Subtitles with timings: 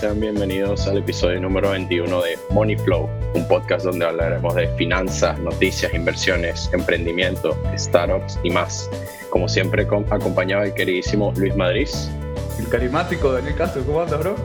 [0.00, 5.38] sean bienvenidos al episodio número 21 de Money Flow, un podcast donde hablaremos de finanzas,
[5.40, 8.88] noticias, inversiones, emprendimiento, startups y más.
[9.28, 11.86] Como siempre, acompañado del queridísimo Luis Madrid.
[12.58, 14.36] El carismático Daniel Castro, ¿cómo andas, bro?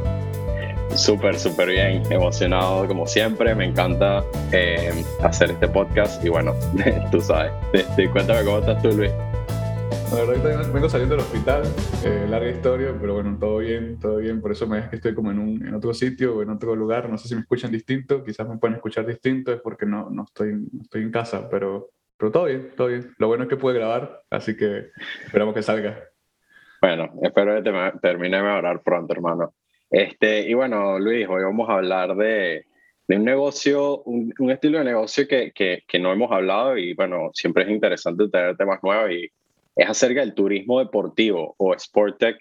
[0.94, 6.54] Súper, súper bien, emocionado como siempre, me encanta eh, hacer este podcast y bueno,
[7.12, 7.54] tú sabes,
[8.12, 9.12] cuéntame cómo estás tú, Luis.
[10.16, 11.64] La verdad que vengo saliendo del hospital,
[12.06, 14.40] eh, larga historia, pero bueno, todo bien, todo bien.
[14.40, 16.74] Por eso me es que estoy como en, un, en otro sitio o en otro
[16.74, 17.10] lugar.
[17.10, 20.24] No sé si me escuchan distinto, quizás me pueden escuchar distinto, es porque no, no,
[20.24, 23.14] estoy, no estoy en casa, pero, pero todo bien, todo bien.
[23.18, 24.92] Lo bueno es que pude grabar, así que
[25.26, 26.02] esperamos que salga.
[26.82, 29.54] Bueno, espero que te, termine de mejorar pronto, hermano.
[29.90, 32.68] Este, y bueno, Luis, hoy vamos a hablar de,
[33.06, 36.94] de un negocio, un, un, estilo de negocio que, que, que no hemos hablado y
[36.94, 39.30] bueno, siempre es interesante tener temas nuevos y
[39.76, 42.38] es acerca del turismo deportivo o Sport Tech.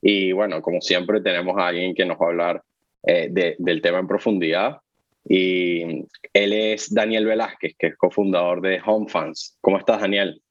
[0.00, 2.62] Y bueno, como siempre tenemos a alguien que nos va a hablar
[3.04, 4.78] eh, del tema en profundidad.
[5.24, 9.56] Y él es Daniel Velázquez, que es cofundador de Home Fans.
[9.60, 10.42] ¿Cómo estás, Daniel?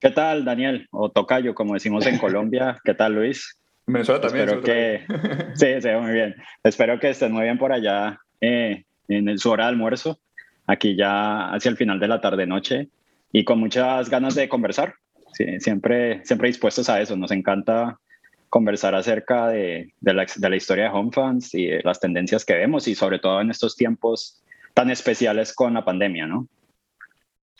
[0.00, 0.88] ¿Qué tal, Daniel?
[0.90, 2.78] O Tocayo, como decimos en Colombia.
[2.82, 3.58] ¿Qué tal, Luis?
[3.86, 4.48] Venezuela también.
[4.48, 5.04] Espero que...
[5.54, 6.34] sí, sí, muy bien.
[6.64, 10.18] Espero que estén muy bien por allá eh, en su hora de almuerzo.
[10.66, 12.88] Aquí ya hacia el final de la tarde-noche
[13.32, 14.94] y con muchas ganas de conversar.
[15.32, 17.16] Sí, siempre, siempre dispuestos a eso.
[17.16, 17.98] Nos encanta
[18.48, 22.54] conversar acerca de, de, la, de la historia de Home Fans y las tendencias que
[22.54, 24.42] vemos y sobre todo en estos tiempos
[24.74, 26.48] tan especiales con la pandemia, ¿no?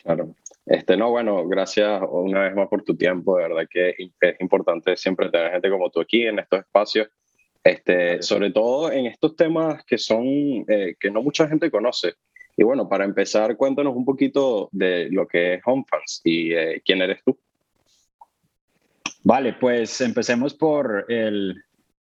[0.03, 0.35] Claro.
[0.65, 3.37] Este, no, bueno, gracias una vez más por tu tiempo.
[3.37, 7.07] De verdad que es importante siempre tener gente como tú aquí en estos espacios.
[7.63, 12.13] Este, sobre todo en estos temas que son, eh, que no mucha gente conoce.
[12.57, 17.01] Y bueno, para empezar, cuéntanos un poquito de lo que es HomeFans y eh, quién
[17.01, 17.37] eres tú.
[19.23, 21.63] Vale, pues empecemos por el,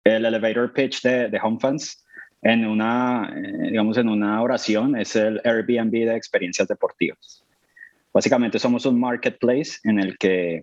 [0.03, 2.04] el elevator pitch de, de HomeFans.
[2.42, 7.43] En una, eh, digamos, en una oración es el Airbnb de experiencias deportivas.
[8.14, 10.61] Básicamente somos un marketplace en el que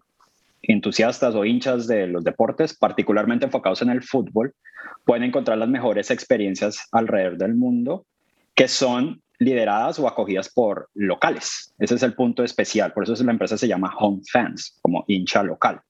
[0.63, 4.55] entusiastas o hinchas de los deportes, particularmente enfocados en el fútbol,
[5.05, 8.07] pueden encontrar las mejores experiencias alrededor del mundo
[8.55, 11.75] que son lideradas o acogidas por locales.
[11.79, 12.93] Ese es el punto especial.
[12.93, 15.81] Por eso la empresa se llama Home Fans, como hincha local.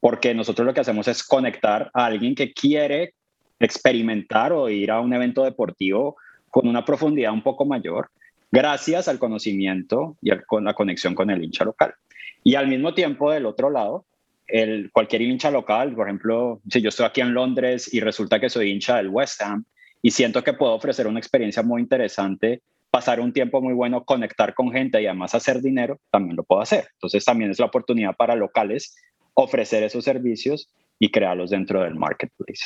[0.00, 3.14] Porque nosotros lo que hacemos es conectar a alguien que quiere
[3.58, 6.16] experimentar o ir a un evento deportivo
[6.50, 8.10] con una profundidad un poco mayor,
[8.50, 11.94] gracias al conocimiento y con la conexión con el hincha local.
[12.42, 14.06] Y al mismo tiempo, del otro lado,
[14.46, 18.48] el, cualquier hincha local, por ejemplo, si yo estoy aquí en Londres y resulta que
[18.48, 19.64] soy hincha del West Ham
[20.02, 24.54] y siento que puedo ofrecer una experiencia muy interesante pasar un tiempo muy bueno, conectar
[24.54, 26.88] con gente y además hacer dinero, también lo puedo hacer.
[26.94, 28.96] Entonces también es la oportunidad para locales
[29.34, 32.64] ofrecer esos servicios y crearlos dentro del marketplace.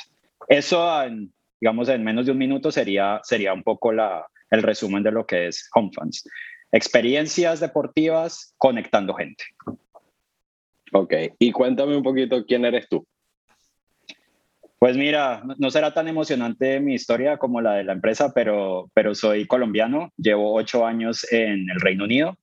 [0.48, 0.88] Eso,
[1.60, 5.26] digamos, en menos de un minuto sería, sería un poco la, el resumen de lo
[5.26, 6.28] que es HomeFans.
[6.72, 9.44] Experiencias deportivas conectando gente.
[10.92, 13.06] Ok, y cuéntame un poquito quién eres tú.
[14.78, 19.14] Pues mira, no será tan emocionante mi historia como la de la empresa, pero, pero
[19.14, 22.36] soy colombiano, llevo ocho años en el Reino Unido.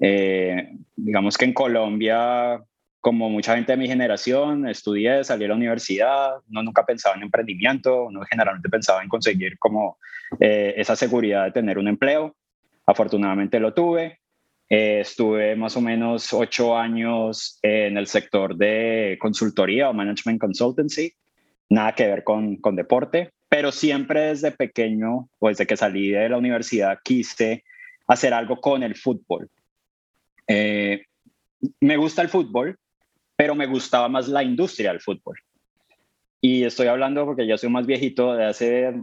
[0.00, 2.62] Eh, digamos que en Colombia,
[3.00, 7.22] como mucha gente de mi generación, estudié, salí a la universidad, no nunca pensaba en
[7.22, 9.98] emprendimiento, no generalmente pensaba en conseguir como
[10.40, 12.34] eh, esa seguridad de tener un empleo.
[12.86, 14.20] Afortunadamente lo tuve.
[14.68, 21.14] Eh, estuve más o menos ocho años en el sector de consultoría o management consultancy
[21.68, 26.28] nada que ver con, con deporte, pero siempre desde pequeño o desde que salí de
[26.28, 27.64] la universidad quise
[28.06, 29.50] hacer algo con el fútbol.
[30.46, 31.04] Eh,
[31.80, 32.78] me gusta el fútbol,
[33.38, 35.38] pero me gustaba más la industria del fútbol.
[36.40, 39.00] Y estoy hablando porque ya soy más viejito, de hace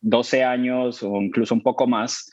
[0.00, 2.30] 12 años o incluso un poco más,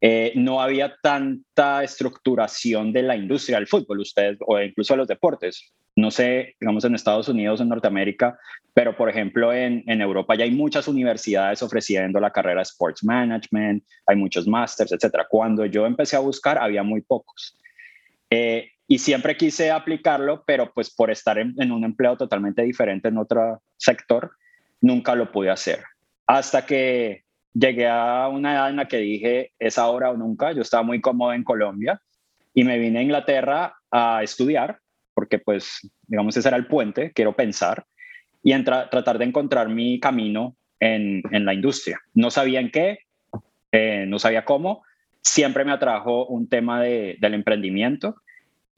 [0.00, 5.06] eh, no había tanta estructuración de la industria del fútbol, ustedes, o incluso de los
[5.06, 5.72] deportes.
[5.94, 8.36] No sé, digamos en Estados Unidos, en Norteamérica,
[8.74, 13.04] pero por ejemplo en, en Europa ya hay muchas universidades ofreciendo la carrera de Sports
[13.04, 15.28] Management, hay muchos másters, etcétera.
[15.30, 17.56] Cuando yo empecé a buscar, había muy pocos.
[18.28, 23.06] Eh, y siempre quise aplicarlo, pero pues por estar en, en un empleo totalmente diferente
[23.06, 24.32] en otro sector,
[24.80, 25.84] nunca lo pude hacer.
[26.26, 27.22] Hasta que
[27.54, 30.50] llegué a una edad en la que dije, es ahora o nunca.
[30.50, 32.02] Yo estaba muy cómodo en Colombia
[32.52, 34.80] y me vine a Inglaterra a estudiar,
[35.14, 37.84] porque pues, digamos, ese era el puente, quiero pensar,
[38.42, 42.00] y tratar de encontrar mi camino en, en la industria.
[42.14, 42.98] No sabía en qué,
[43.70, 44.82] eh, no sabía cómo,
[45.22, 48.16] siempre me atrajo un tema de, del emprendimiento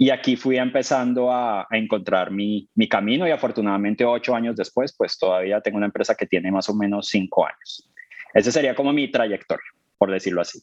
[0.03, 5.17] Y aquí fui empezando a, encontrar mi, mi, camino y afortunadamente ocho años después, pues
[5.17, 7.89] todavía tengo una empresa que tiene más o menos cinco años.
[8.35, 10.59] Ese sería como mi trayectoria, por decirlo así.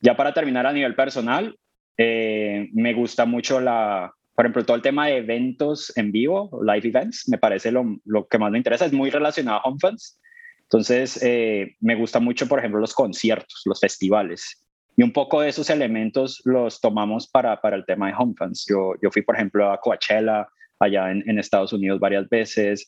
[0.00, 1.58] Ya para terminar a nivel personal,
[1.98, 6.88] eh, me gusta mucho la, por ejemplo, todo el tema de eventos en vivo, live
[6.88, 10.18] events, me parece lo, lo que más me interesa, es muy relacionado a HomeFans.
[10.62, 14.63] Entonces, eh, me gusta mucho, por ejemplo, los conciertos, los festivales.
[14.96, 18.64] Y un poco de esos elementos los tomamos para, para el tema de HomeFans.
[18.68, 20.46] Yo, yo fui, por ejemplo, a Coachella,
[20.78, 22.86] allá en, Estados Unidos varias veces.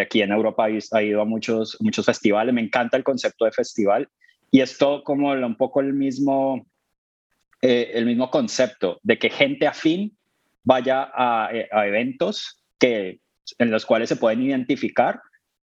[0.00, 2.54] aquí en Europa he, ido a muchos, muchos festivales.
[2.54, 4.08] Me encanta el concepto de festival.
[4.50, 6.66] Y esto como un poco el mismo,
[7.62, 10.16] eh, el mismo concepto de que gente afín
[10.64, 13.20] vaya a, eh, a eventos que,
[13.58, 15.20] en los cuales se pueden identificar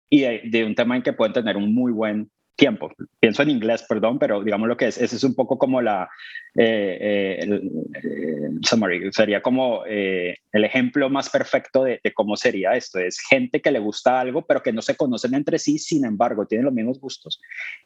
[0.10, 2.92] y de, un tema en que pueden tener un muy buen tiempo.
[3.20, 6.10] Pienso en inglés, perdón, pero digamos lo que es, ese es un poco como la,
[6.56, 13.00] eh, eh, el, summary, sería como el ejemplo más perfecto de, de, cómo sería esto.
[13.00, 16.46] Es gente que le gusta algo, pero que no se conocen entre sí, sin embargo,
[16.46, 17.40] tienen los mismos gustos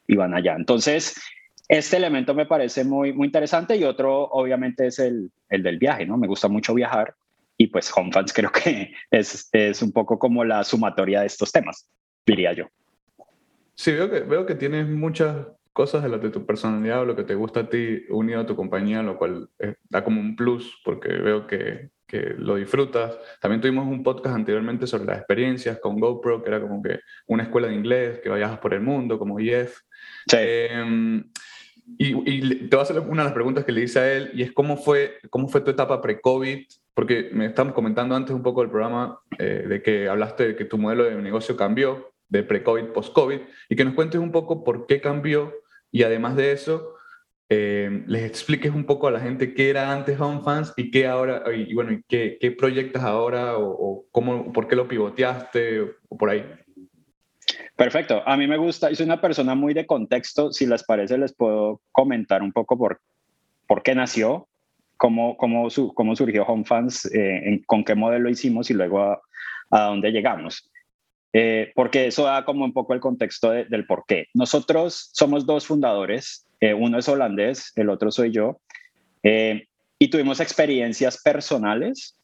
[0.07, 0.56] y van allá.
[0.56, 1.13] Entonces,
[1.71, 6.06] este elemento me parece muy, muy interesante y otro obviamente es el, el del viaje,
[6.06, 6.18] ¿no?
[6.18, 7.15] Me gusta mucho viajar
[7.57, 11.88] y pues HomeFans creo que es, es un poco como la sumatoria de estos temas,
[12.25, 12.65] diría yo.
[13.75, 17.15] Sí, veo que, veo que tienes muchas cosas de, las de tu personalidad o lo
[17.15, 20.35] que te gusta a ti unido a tu compañía, lo cual eh, da como un
[20.35, 23.18] plus porque veo que, que, lo disfrutas.
[23.39, 27.44] También tuvimos un podcast anteriormente sobre las experiencias con GoPro, que era como que una
[27.44, 29.79] escuela de inglés, que viajas por el mundo, como IF.
[30.27, 30.38] Sí.
[30.38, 31.23] Eh,
[31.97, 34.44] y, te voy a hacer una de las preguntas que le hice a él, y
[34.44, 38.62] es cómo fue, cómo fue tu etapa pre-COVID, porque me estamos comentando antes un poco
[38.62, 42.86] del programa eh, de que hablaste de que tu modelo de negocio cambió de pre-COVID,
[42.86, 43.39] post-COVID,
[43.69, 45.54] y que nos cuentes un poco por qué cambió,
[45.92, 46.95] y además de eso,
[47.50, 51.44] eh, les expliques un poco a la gente qué era antes HomeFans y qué ahora,
[51.54, 56.30] y, bueno, y qué, qué proyectas ahora, o, cómo, por qué lo pivoteaste, o por
[56.30, 56.45] ahí.
[57.75, 58.24] Perfecto.
[58.25, 60.54] A mí me gusta, soy una persona muy de contexto.
[60.54, 63.01] Si les parece, les puedo comentar un poco por,
[63.68, 64.48] por qué nació,
[64.95, 69.19] cómo, cómo, su, cómo surgió HomeFans, eh, con qué modelo hicimos y luego
[69.72, 70.70] a dónde llegamos.
[71.33, 74.28] Eh, porque eso da como un poco el contexto del por qué.
[74.33, 78.60] Nosotros somos dos fundadores, eh, uno es holandés, el otro soy yo,
[79.24, 82.18] y tuvimos experiencias personales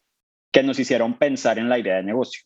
[0.50, 2.42] que nos hicieron pensar en la idea de negocio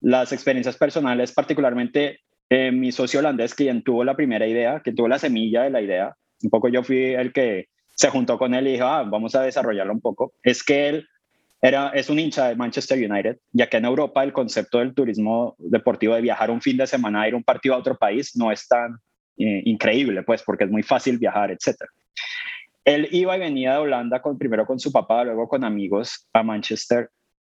[0.00, 2.20] las experiencias personales, particularmente
[2.50, 5.82] eh, mi socio holandés, quien tuvo la primera idea, que tuvo la semilla de la
[5.82, 9.34] idea, un poco yo fui el que se juntó con él y dijo, ah, vamos
[9.34, 11.08] a desarrollarlo un poco, es que él
[11.60, 15.56] era, es un hincha de Manchester United, ya que en Europa el concepto del turismo
[15.58, 18.66] deportivo de viajar un fin de semana, ir un partido a otro país, no es
[18.68, 18.96] tan
[19.36, 21.76] eh, increíble, pues, porque es muy fácil viajar, etc.
[22.84, 26.42] Él iba y venía de Holanda con, primero con su papá, luego con amigos a
[26.42, 27.10] Manchester,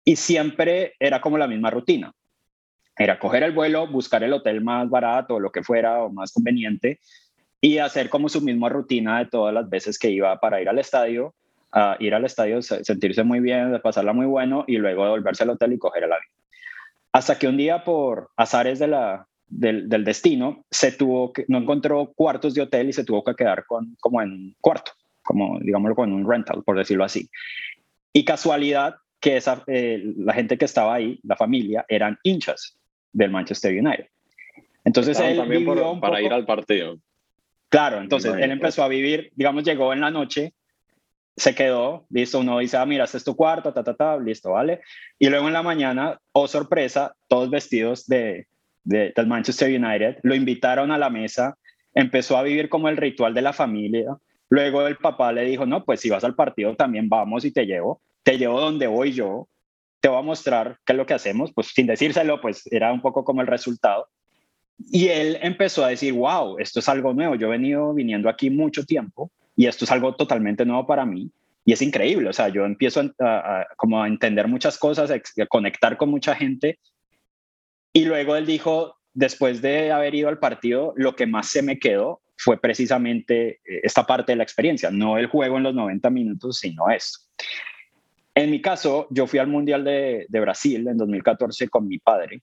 [0.03, 2.12] y siempre era como la misma rutina
[2.98, 7.00] era coger el vuelo, buscar el hotel más barato lo que fuera o más conveniente
[7.59, 10.80] y hacer como su misma rutina de todas las veces que iba para ir al
[10.80, 11.36] estadio,
[11.72, 15.74] a ir al estadio, sentirse muy bien, pasarla muy bueno y luego devolverse al hotel
[15.74, 16.32] y coger el avión.
[17.14, 22.12] Hasta que un día por azares de la, del, destino se tuvo que, no encontró
[22.14, 24.92] cuartos de hotel y se tuvo que quedar con, como en un cuarto,
[25.22, 27.30] como digámoslo con un rental, por decirlo así.
[28.14, 32.78] Y casualidad que esa, eh, la gente que estaba ahí, la familia, eran hinchas
[33.13, 34.08] del Manchester United.
[34.84, 35.66] Entonces él también
[36.00, 36.98] para ir al partido.
[37.70, 40.54] Claro, entonces él empezó a vivir, digamos, llegó en la noche,
[41.36, 44.52] se quedó, listo, uno dice, ah, mira, este es tu cuarto, ta, ta, ta, listo,
[44.52, 44.82] ¿vale?
[45.18, 48.48] Y luego en la mañana, oh sorpresa, todos vestidos de,
[48.84, 51.58] de, del Manchester United, lo invitaron a la mesa,
[51.94, 54.18] empezó a vivir como el ritual de la familia.
[54.50, 57.66] Luego el papá le dijo, no, pues si vas al partido también vamos y te
[57.66, 59.48] llevo, te llevo donde voy yo,
[60.02, 63.02] te voy a mostrar qué es lo que hacemos, pues sin decírselo, pues era un
[63.02, 64.08] poco como el resultado.
[64.92, 68.50] Y él empezó a decir, wow, esto es algo nuevo, yo he venido viniendo aquí
[68.50, 71.31] mucho tiempo y esto es algo totalmente nuevo para mí
[71.63, 75.96] y es increíble, o sea, yo empiezo a, como a entender muchas cosas, a conectar
[75.98, 76.79] con mucha gente
[77.93, 81.77] y luego él dijo, después de haber ido al partido, lo que más se me
[81.77, 86.10] quedó fue precisamente eh, esta parte de la experiencia, no el juego en los 90
[86.10, 87.20] minutos, sino esto.
[88.34, 92.41] En mi caso, yo fui al Mundial de, Brasil en 2014 con mi padre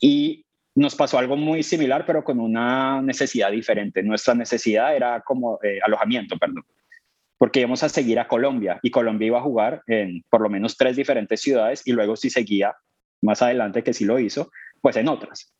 [0.00, 0.44] y
[0.78, 4.02] nos pasó algo muy similar, pero con una necesidad diferente.
[4.02, 6.64] Nuestra necesidad era como eh, alojamiento, perdón,
[7.36, 10.76] porque íbamos a seguir a Colombia y Colombia iba a jugar en por lo menos
[10.76, 12.76] tres diferentes ciudades y luego si seguía
[13.22, 15.52] más adelante, que sí lo hizo, pues en otras.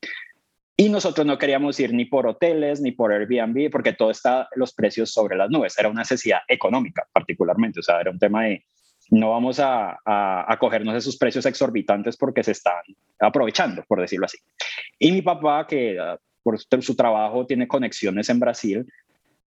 [0.77, 4.73] Y nosotros no queríamos ir ni por hoteles ni por Airbnb porque todo está los
[4.73, 5.77] precios sobre las nubes.
[5.77, 8.65] Era una necesidad económica particularmente, o sea, era un tema de
[9.11, 12.83] No vamos a, a, a cogernos esos precios exorbitantes porque se están
[13.19, 14.39] aprovechando, por decirlo así.
[14.99, 18.87] Y mi papá, que ah, por su trabajo tiene conexiones en Brasil,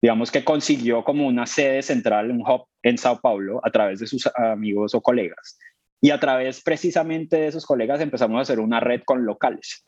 [0.01, 4.07] digamos que consiguió como una sede central, un hub en Sao Paulo a través de
[4.07, 5.59] sus amigos o colegas.
[6.01, 9.85] Y a través precisamente de esos colegas empezamos a hacer una red con locales.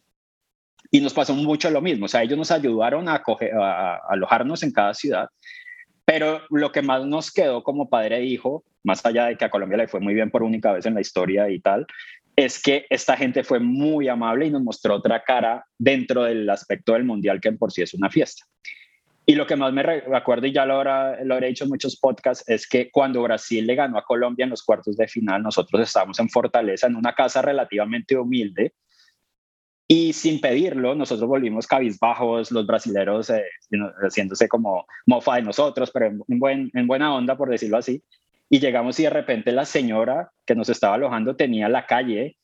[0.92, 3.24] Y nos pasó mucho lo mismo, o sea, ellos nos ayudaron a,
[3.60, 5.30] a, alojarnos en cada ciudad,
[6.06, 9.50] pero lo que más nos quedó como padre e hijo, más allá de que a
[9.50, 11.88] Colombia le fue muy bien por única vez en la historia y tal,
[12.36, 16.94] es que esta gente fue muy amable y nos mostró otra cara dentro del aspecto
[16.94, 18.44] del mundial que por sí es una fiesta.
[19.26, 19.82] Y lo que más me
[20.14, 23.76] acuerdo, y ya lo, lo habré dicho en muchos podcasts, es que cuando Brasil le
[23.76, 27.42] ganó a Colombia en los cuartos de final, nosotros estábamos en Fortaleza, en una casa
[27.42, 28.74] relativamente humilde,
[29.88, 33.44] y sin pedirlo, nosotros volvimos cabizbajos, los brasileros eh,
[34.02, 38.02] haciéndose como mofa de nosotros, pero en, buen, en buena onda, por decirlo así.
[38.50, 42.38] Y llegamos y de repente la señora que nos estaba alojando tenía la calle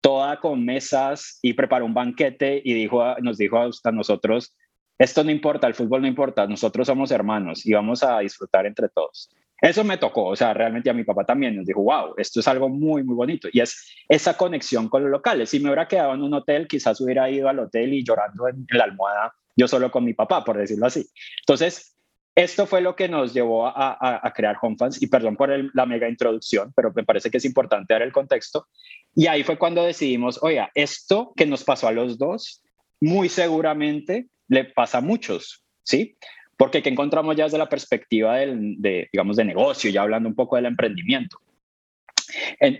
[0.00, 4.54] toda con mesas y preparó un banquete y dijo nos dijo a nosotros,
[4.98, 8.88] esto no importa, el fútbol no importa, nosotros somos hermanos y vamos a disfrutar entre
[8.88, 9.30] todos.
[9.60, 12.48] Eso me tocó, o sea, realmente a mi papá también nos dijo, wow, esto es
[12.48, 13.48] algo muy, muy bonito.
[13.50, 15.48] Y es esa conexión con los locales.
[15.50, 18.66] Si me hubiera quedado en un hotel, quizás hubiera ido al hotel y llorando en,
[18.70, 21.06] la almohada, yo solo con mi papá, por decirlo así.
[21.40, 21.96] Entonces,
[22.34, 26.70] esto fue lo que nos llevó a, crear HomeFans y perdón por la mega introducción,
[26.76, 28.66] pero me parece que es importante dar el contexto.
[29.14, 32.62] Y ahí fue cuando decidimos, oiga, esto que nos pasó a los dos,
[33.00, 36.18] muy seguramente le pasa a muchos, ¿sí?
[36.56, 40.56] Porque que encontramos ya desde la perspectiva de, digamos, de negocio, ya hablando un poco
[40.56, 41.38] del emprendimiento.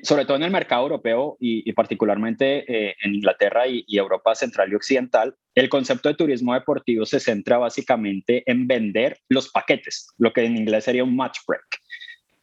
[0.03, 4.75] sobre todo en el mercado europeo y, particularmente eh, en Inglaterra y, Europa central y
[4.75, 10.45] occidental, el concepto de turismo deportivo se centra básicamente en vender los paquetes, lo que
[10.45, 11.67] en inglés sería un match break,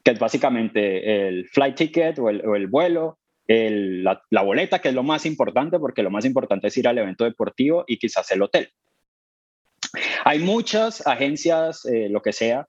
[0.04, 4.96] que es básicamente el flight ticket o el, vuelo, el, la, la, boleta, que es
[4.96, 8.44] lo más importante, porque lo más importante es ir al evento deportivo y quizás el
[8.44, 8.70] hotel.
[10.26, 12.68] Hay muchas agencias, eh, lo que sea,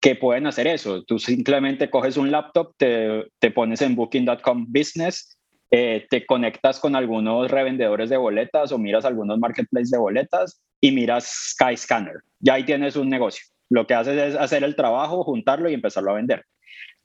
[0.00, 1.02] que pueden hacer eso.
[1.04, 5.38] Tú simplemente coges un laptop, te, te pones en booking.com business,
[5.70, 10.92] eh, te conectas con algunos revendedores de boletas o miras algunos marketplaces de boletas y
[10.92, 12.16] miras Skyscanner.
[12.38, 13.46] Ya ahí tienes un negocio.
[13.70, 16.44] Lo que haces es hacer el trabajo, juntarlo y empezarlo a vender.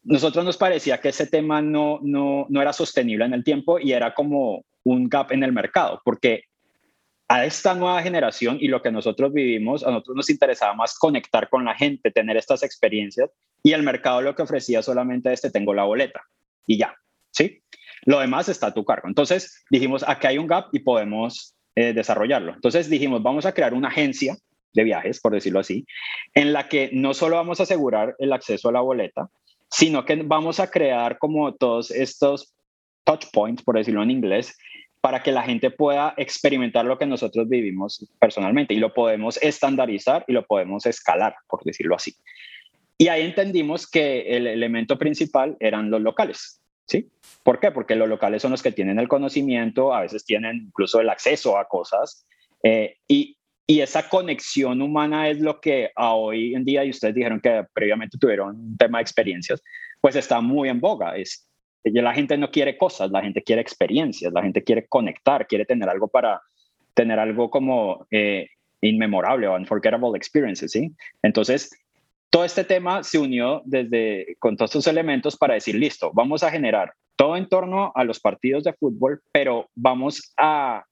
[0.04, 3.94] Nosotros nos parecía que ese tema no, no, no era sostenible en el tiempo y
[3.94, 6.44] era como un gap en el mercado, porque
[7.30, 11.48] a esta nueva generación y lo que nosotros vivimos, a nosotros nos interesaba más conectar
[11.48, 13.30] con la gente, tener estas experiencias
[13.62, 16.24] y el mercado lo que ofrecía solamente este, tengo la boleta
[16.66, 16.96] y ya,
[17.30, 17.62] ¿sí?
[18.06, 19.08] Lo demás está a tu cargo.
[19.08, 22.56] Entonces dijimos, aquí hay un gap y podemos eh, desarrollarlo.
[22.56, 24.36] Entonces dijimos, vamos a crear una agencia
[24.74, 25.86] de viajes, por decirlo así,
[26.34, 29.30] en la que no solo vamos a asegurar el acceso a la boleta,
[29.70, 32.56] sino que vamos a crear como todos estos
[33.04, 34.58] touch points, por decirlo en inglés,
[35.02, 40.26] para que la gente pueda experimentar lo que nosotros vivimos personalmente y lo podemos estandarizar
[40.28, 42.16] y lo podemos escalar, por decirlo así.
[42.98, 46.62] Y ahí entendimos que el elemento principal eran los locales.
[46.86, 47.08] ¿Sí?
[47.44, 47.72] ¿Por qué?
[47.72, 51.56] Porque los locales son los que tienen el conocimiento, a veces tienen incluso el acceso
[51.56, 52.26] a cosas
[52.64, 53.38] eh, y,
[53.68, 57.64] y, esa conexión humana es lo que a hoy en día, y ustedes dijeron que
[57.74, 59.62] previamente tuvieron un tema de experiencias,
[60.02, 61.16] pues está muy en boga.
[61.16, 61.49] Es
[61.92, 65.90] la gente no quiere cosas, la gente quiere experiencias, la gente quiere conectar, quiere tener
[65.90, 66.42] algo para
[66.94, 68.48] tener algo como eh,
[68.82, 70.92] inmemorable o unforgettable experiences, ¿sí?
[71.22, 71.70] Entonces,
[72.30, 76.52] todo este tema se unió desde con todos estos elementos para decir, listo, vamos a
[76.52, 80.84] generar todo en torno a los partidos de fútbol, pero vamos a,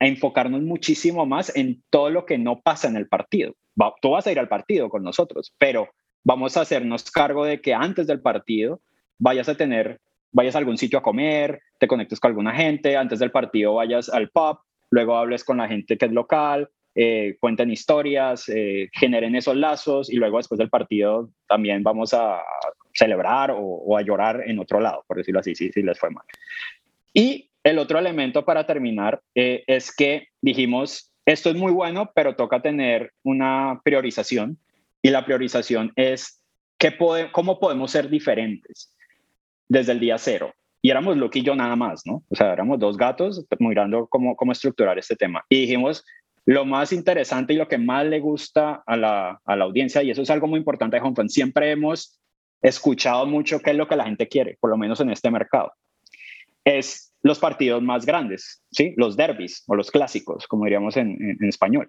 [0.00, 3.54] a enfocarnos muchísimo más en todo lo que no pasa en el partido.
[4.00, 5.88] tú vas a ir al partido con nosotros, pero
[6.24, 8.80] vamos a hacernos cargo de que antes del partido
[9.18, 10.00] vayas a tener
[10.32, 14.08] vayas a algún sitio a comer, te conectes con alguna gente, antes del partido vayas
[14.08, 14.58] al pub,
[14.90, 20.10] luego hables con la gente que es local, eh, cuenten historias, eh, generen esos lazos
[20.10, 22.42] y luego después del partido también vamos a
[22.92, 26.24] celebrar o, a llorar en otro lado, por decirlo así, si, si les fue mal.
[27.14, 32.36] Y el otro elemento para terminar eh, es que dijimos, esto es muy bueno, pero
[32.36, 34.58] toca tener una priorización
[35.00, 36.42] y la priorización es
[36.78, 36.96] ¿qué
[37.32, 38.92] cómo podemos ser diferentes
[39.72, 40.52] desde el día cero.
[40.82, 42.22] Y éramos Luke y yo nada más, ¿no?
[42.28, 45.42] O sea, éramos dos gatos mirando cómo, cómo estructurar este tema.
[45.48, 46.04] Y dijimos,
[46.44, 50.10] lo más interesante y lo que más le gusta a la, a la audiencia, y
[50.10, 52.20] eso es algo muy importante de HomeFan, siempre hemos
[52.60, 55.72] escuchado mucho qué es lo que la gente quiere, por lo menos en este mercado,
[56.64, 58.92] es los partidos más grandes, ¿sí?
[58.96, 61.88] Los derbis o los clásicos, como diríamos en, en español.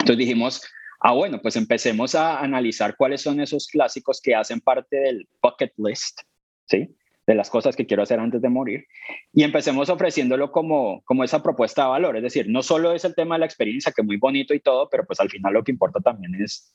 [0.00, 0.62] Entonces dijimos,
[1.00, 5.72] ah, bueno, pues empecemos a analizar cuáles son esos clásicos que hacen parte del bucket
[5.76, 6.22] list
[6.66, 6.94] ¿sí?
[7.26, 8.86] De las cosas que quiero hacer antes de morir.
[9.32, 12.16] Y empecemos ofreciéndolo como, como esa propuesta de valor.
[12.16, 14.60] Es decir, no solo es el tema de la experiencia, que es muy bonito y
[14.60, 16.74] todo, pero pues al final lo que importa también es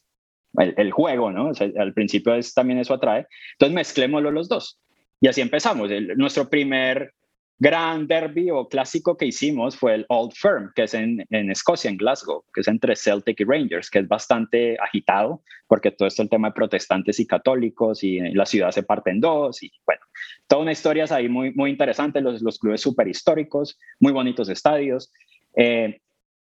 [0.57, 1.51] el, juego, ¿no?
[1.77, 3.27] al principio es, también eso atrae.
[3.53, 4.79] Entonces mezclémoslo los dos.
[5.21, 5.89] Y así empezamos.
[6.17, 7.13] nuestro primer
[7.61, 11.91] gran derby o clásico que hicimos fue el Old Firm, que es en, en, Escocia,
[11.91, 16.23] en Glasgow, que es entre Celtic y Rangers, que es bastante agitado, porque todo esto
[16.23, 19.71] es el tema de protestantes y católicos, y la ciudad se parte en dos, y
[19.85, 20.01] bueno,
[20.47, 25.13] toda una historia ahí muy, muy interesante, los, los clubes súper históricos, muy bonitos estadios,
[25.55, 25.99] eh,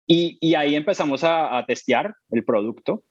[0.06, 3.02] y, y, ahí empezamos a, a, testear el producto,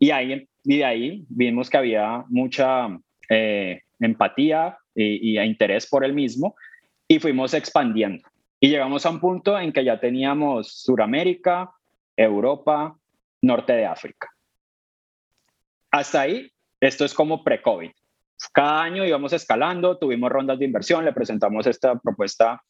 [0.00, 2.88] y, ahí, y de ahí vimos que había mucha
[3.28, 6.56] eh, empatía y, y interés por el mismo,
[7.12, 8.26] y fuimos expandiendo.
[8.58, 11.70] Y llegamos a un punto en que ya teníamos Suramérica,
[12.16, 12.96] Europa,
[13.42, 14.30] norte de África.
[15.90, 16.50] Hasta ahí,
[16.80, 17.90] esto es como pre-COVID.
[18.54, 22.62] Cada año íbamos escalando, tuvimos rondas de inversión, le presentamos esta propuesta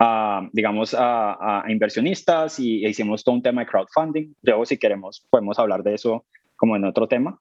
[0.00, 4.34] a, digamos, a, inversionistas y hicimos todo un tema de crowdfunding.
[4.42, 7.38] Luego, si queremos, podemos hablar de eso como en otro tema.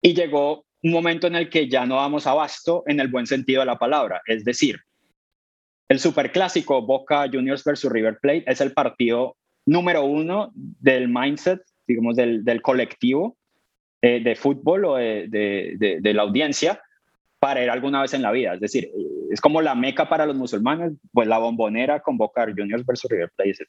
[0.00, 3.60] Y llegó un momento en el que ya no damos abasto en el buen sentido
[3.60, 4.80] de la palabra, es decir,
[5.88, 9.36] el superclásico Boca Juniors versus River Plate es el partido
[9.66, 13.36] número uno del mindset, digamos, del, colectivo
[14.00, 16.80] eh, de fútbol o de, la audiencia
[17.38, 18.54] para ir alguna vez en la vida.
[18.54, 18.90] Es decir,
[19.30, 23.30] es como la meca para los musulmanes, pues la bombonera con Boca Juniors versus River
[23.34, 23.66] Plate.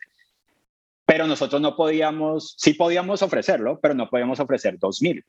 [1.06, 5.24] Pero nosotros no podíamos, sí podíamos ofrecerlo, pero no podíamos ofrecer 2.000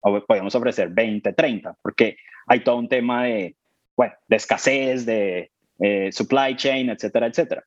[0.00, 2.16] o podíamos ofrecer 20, 30, porque
[2.46, 3.56] hay todo un tema de,
[3.96, 7.64] bueno, de escasez, de, eh, supply chain, etcétera, etcétera.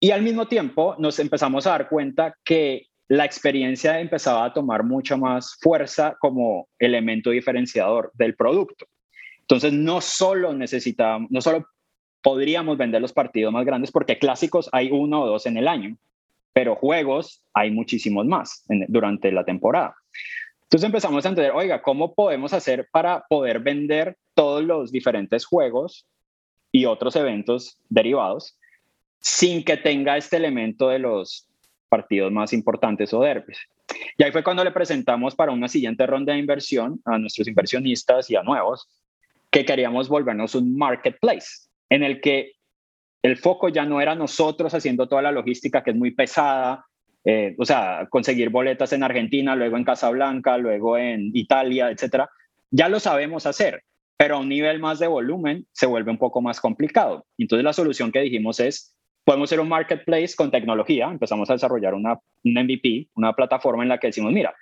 [0.00, 4.82] Y al mismo tiempo nos empezamos a dar cuenta que la experiencia empezaba a tomar
[4.82, 8.86] mucha más fuerza como elemento diferenciador del producto.
[9.40, 11.66] Entonces, no solo necesitábamos, no solo
[12.20, 15.96] podríamos vender los partidos más grandes, porque clásicos hay uno o dos en el año,
[16.52, 19.94] pero juegos hay muchísimos más durante la temporada.
[20.64, 26.06] Entonces empezamos a entender, oiga, ¿cómo podemos hacer para poder vender todos los diferentes juegos
[26.76, 28.58] y otros eventos derivados
[29.18, 31.48] sin que tenga este elemento de los
[31.88, 33.58] partidos más importantes o derbis.
[34.18, 38.28] Y ahí fue cuando le presentamos para una siguiente ronda de inversión a nuestros inversionistas
[38.28, 38.90] y a nuevos
[39.50, 42.52] que queríamos volvernos un marketplace en el que
[43.22, 46.84] el foco ya no era nosotros haciendo toda la logística que es muy pesada,
[47.24, 52.28] eh, o sea, conseguir boletas en Argentina, luego en Casablanca, luego en Italia, etcétera.
[52.70, 53.82] Ya lo sabemos hacer
[54.16, 57.26] pero a un nivel más de volumen se vuelve un poco más complicado.
[57.38, 61.94] Entonces la solución que dijimos es, podemos ser un marketplace con tecnología, empezamos a desarrollar
[61.94, 64.54] una, un MVP, una plataforma en la que decimos, mira,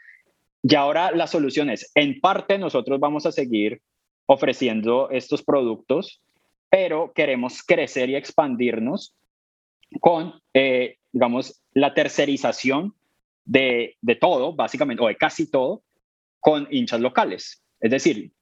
[0.63, 3.83] y ahora la solución es, en parte nosotros vamos a seguir
[4.27, 6.23] ofreciendo estos productos,
[6.71, 9.15] pero queremos crecer y expandirnos
[10.01, 12.95] con, eh, digamos, la tercerización
[13.45, 15.83] de, de todo, básicamente, o de casi todo,
[16.41, 17.63] con hinchas locales.
[17.81, 18.33] Es decir,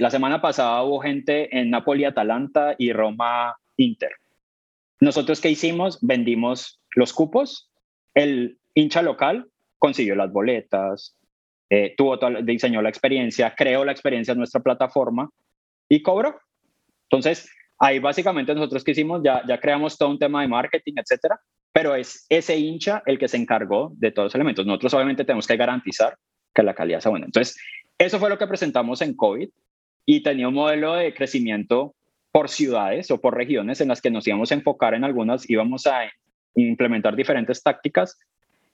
[0.00, 4.10] la semana pasada hubo gente en Napoli, Atalanta y Roma, Inter.
[5.00, 5.98] Nosotros qué hicimos?
[6.00, 7.70] Vendimos los cupos,
[8.14, 9.46] el hincha local
[9.78, 11.16] consiguió las boletas,
[11.70, 15.30] eh, tuvo diseñó la experiencia, creó la experiencia en nuestra plataforma
[15.88, 16.40] y cobró.
[17.04, 21.40] Entonces, ahí básicamente nosotros que hicimos, ya, ya creamos todo un tema de marketing, etcétera,
[21.72, 24.66] pero es ese hincha el que se encargó de todos los elementos.
[24.66, 26.16] Nosotros obviamente tenemos que garantizar
[26.52, 27.26] que la calidad sea buena.
[27.26, 27.56] Entonces,
[27.96, 29.48] eso fue lo que presentamos en COVID
[30.10, 31.94] y tenía un modelo de crecimiento
[32.32, 35.86] por ciudades o por regiones en las que nos íbamos a enfocar en algunas, íbamos
[35.86, 36.10] a
[36.54, 38.18] implementar diferentes tácticas,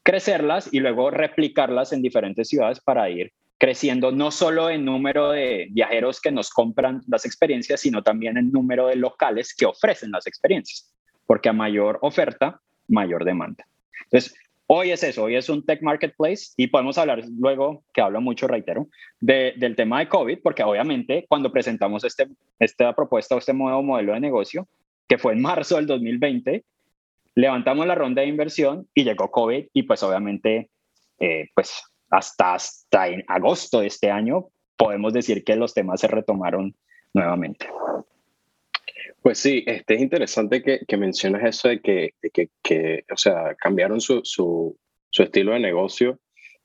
[0.05, 5.67] crecerlas y luego replicarlas en diferentes ciudades para ir creciendo no solo en número de
[5.73, 10.29] viajeros que nos compran las experiencias, sino también en número de locales que ofrecen las
[10.29, 10.95] experiencias,
[11.27, 13.67] porque a mayor oferta, mayor demanda.
[14.05, 18.23] Entonces, Hoy es eso, hoy es un tech marketplace y podemos hablar luego, que hablo
[18.23, 18.89] mucho, reitero,
[19.21, 24.15] del tema de COVID, porque obviamente cuando presentamos este, esta propuesta o este nuevo modelo
[24.15, 24.67] de negocio,
[25.07, 26.65] que fue en marzo del 2020,
[27.35, 30.71] levantamos la ronda de inversión y llegó COVID y pues obviamente,
[31.19, 34.47] eh, pues hasta, hasta en agosto de este año
[34.79, 36.75] podemos decir que los temas se retomaron
[37.13, 37.69] nuevamente.
[39.25, 43.55] Pues sí, este, es interesante que, que mencionas eso de que, que, que, o sea,
[43.55, 46.19] cambiaron su, su, su, estilo de negocio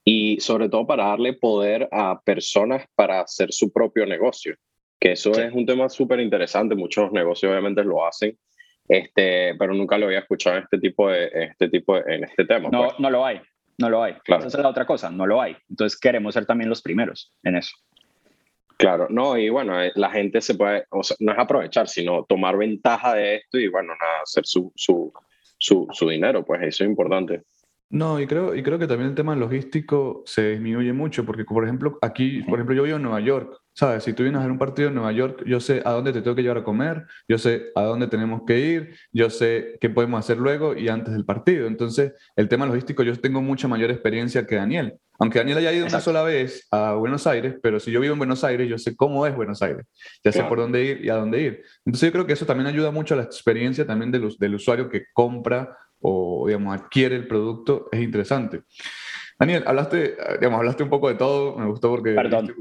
[0.03, 4.57] y sobre todo para darle poder a personas para hacer su propio negocio,
[4.99, 8.37] que eso es un tema súper interesante, muchos negocios obviamente lo hacen,
[8.89, 12.67] este, pero nunca lo había escuchado en este tipo de, este tipo en este tema.
[12.69, 12.99] No, pues.
[12.99, 13.39] no lo hay,
[13.77, 14.15] no lo hay.
[14.25, 14.45] Claro.
[14.45, 15.55] Esa es la otra cosa, no lo hay.
[15.69, 17.77] Entonces queremos ser también los primeros en eso.
[18.79, 22.23] Claro, no, y bueno, eh, la gente se puede, o sea, no es aprovechar, sino
[22.23, 23.91] tomar ventaja de esto y bueno,
[24.23, 25.11] hacer su, su,
[25.57, 27.43] su, su dinero, pues eso es importante.
[27.91, 31.63] No, y creo, y creo que también el tema logístico se disminuye mucho, porque por
[31.63, 34.04] ejemplo, aquí, por ejemplo, yo vivo en Nueva York, ¿sabes?
[34.04, 36.21] Si tú vienes a ver un partido en Nueva York, yo sé a dónde te
[36.21, 39.89] tengo que llevar a comer, yo sé a dónde tenemos que ir, yo sé qué
[39.89, 41.65] podemos hacer luego y antes del partido.
[41.65, 44.99] Entonces, el tema logístico, yo tengo mucha mayor experiencia que Daniel.
[45.17, 48.19] Aunque Daniel haya ido una sola vez a Buenos Aires, pero si yo vivo en
[48.19, 49.88] Buenos Aires, yo sé cómo es Buenos Aires,
[50.23, 51.63] ya sé por dónde ir y a dónde ir.
[51.86, 54.89] Entonces, yo creo que eso también ayuda mucho a la experiencia también del, del usuario
[54.89, 58.62] que compra o, digamos, adquiere el producto, es interesante.
[59.39, 62.12] Daniel, hablaste, digamos, hablaste un poco de todo, me gustó porque...
[62.12, 62.53] Perdón.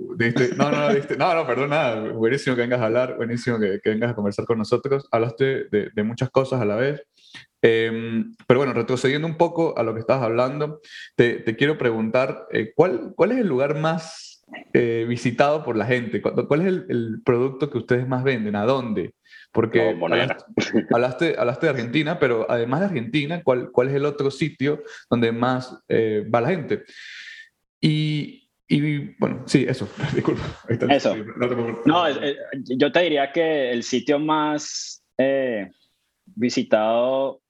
[0.56, 4.12] no, no, no, no, perdón, nada, buenísimo que vengas a hablar, buenísimo que, que vengas
[4.12, 7.02] a conversar con nosotros, hablaste de, de muchas cosas a la vez,
[7.62, 10.80] em, pero bueno, retrocediendo un poco a lo que estabas hablando,
[11.16, 15.86] te, te quiero preguntar, eh, ¿cuál, ¿cuál es el lugar más eh, visitado por la
[15.86, 16.22] gente?
[16.22, 18.54] ¿Cuál es el, el, producto que ustedes más venden?
[18.54, 19.14] ¿A dónde?
[19.52, 19.98] Porque
[20.94, 25.32] hablaste, hablaste de Argentina, pero además de Argentina, ¿cuál, cuál es el otro sitio donde
[25.32, 26.84] más eh, va la gente?
[27.80, 30.42] Y, y, bueno, sí, eso, disculpa.
[30.90, 31.16] Eso.
[31.86, 32.04] No,
[32.64, 35.70] yo te diría que el sitio más eh,
[36.26, 37.40] visitado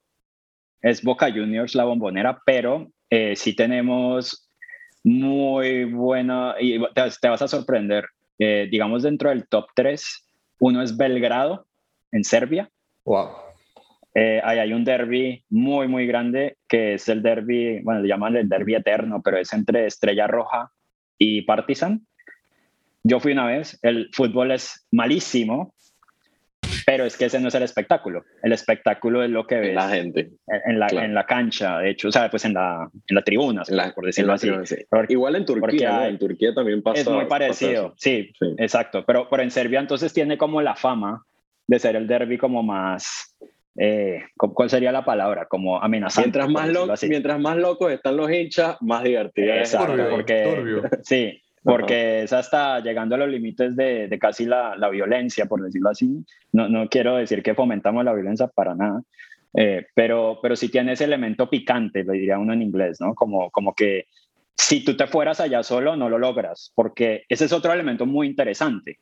[0.81, 4.49] es Boca Juniors, la bombonera, pero eh, sí tenemos
[5.05, 8.07] muy buena, y te, te vas a sorprender,
[8.39, 10.27] eh, digamos dentro del top 3,
[10.61, 11.67] uno es Belgrado,
[12.13, 12.69] en Serbia.
[13.05, 13.29] Wow.
[14.15, 18.37] Eh, ahí hay un derby muy, muy grande que es el derby, bueno, le llaman
[18.37, 20.73] el derby eterno, pero es entre Estrella Roja
[21.19, 22.07] y Partizan.
[23.05, 25.75] Yo fui una vez, el fútbol es malísimo,
[26.85, 28.25] pero es que ese no es el espectáculo.
[28.43, 29.75] El espectáculo es lo que ves.
[29.75, 30.31] La gente.
[30.65, 33.63] En la, en la cancha, de hecho, o sea, pues en la, en la tribuna,
[33.95, 34.51] por decirlo así.
[35.09, 37.03] Igual en Turquía, en Turquía también pasa.
[37.03, 39.05] Es muy parecido, sí, sí, exacto.
[39.07, 41.25] Pero, pero en Serbia entonces tiene como la fama
[41.69, 43.37] de ser el derby como más,
[43.77, 45.47] eh, ¿cuál sería la palabra?
[45.47, 46.31] Como amenazante.
[46.31, 49.55] Mientras más, loco, mientras más locos están los hinchas, más divertido.
[49.55, 54.89] Exacto, porque, sí, porque es hasta llegando a los límites de, de casi la, la,
[54.89, 56.25] violencia, por decirlo así.
[56.53, 59.03] No, no quiero decir que fomentamos la violencia para nada,
[59.55, 63.15] eh, pero, pero sí tiene ese elemento picante, lo diría uno en inglés, ¿no?
[63.15, 64.07] Como, como que
[64.57, 68.27] si tú te fueras allá solo, no lo logras, porque ese es otro elemento muy
[68.27, 68.99] interesante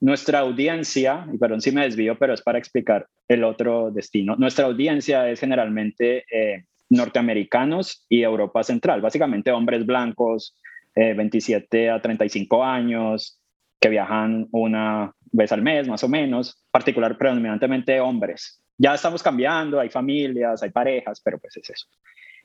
[0.00, 4.66] nuestra audiencia, y perdón si me desvío, pero es para explicar el otro destino, nuestra
[4.66, 10.54] audiencia es generalmente eh, norteamericanos y Europa Central, básicamente hombres blancos,
[10.94, 13.38] 27 eh, a 35 años,
[13.80, 18.60] que viajan una vez al mes más o menos, particular predominantemente hombres.
[18.78, 21.86] Ya estamos cambiando, hay familias, hay parejas, pero pues es eso.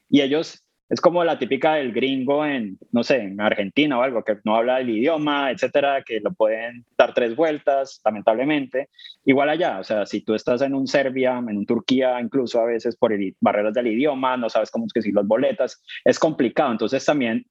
[0.10, 4.24] Y ellos es como la típica del gringo en, no sé, en Argentina o algo,
[4.24, 8.90] que no habla el idioma, etcétera, que lo pueden dar tres vueltas, lamentablemente.
[9.26, 12.66] Igual allá, o sea, si tú estás en un Serbia, en un Turquía, incluso a
[12.66, 16.72] veces por barreras del idioma, no sabes cómo es que si las boletas, es complicado.
[16.72, 17.46] Entonces también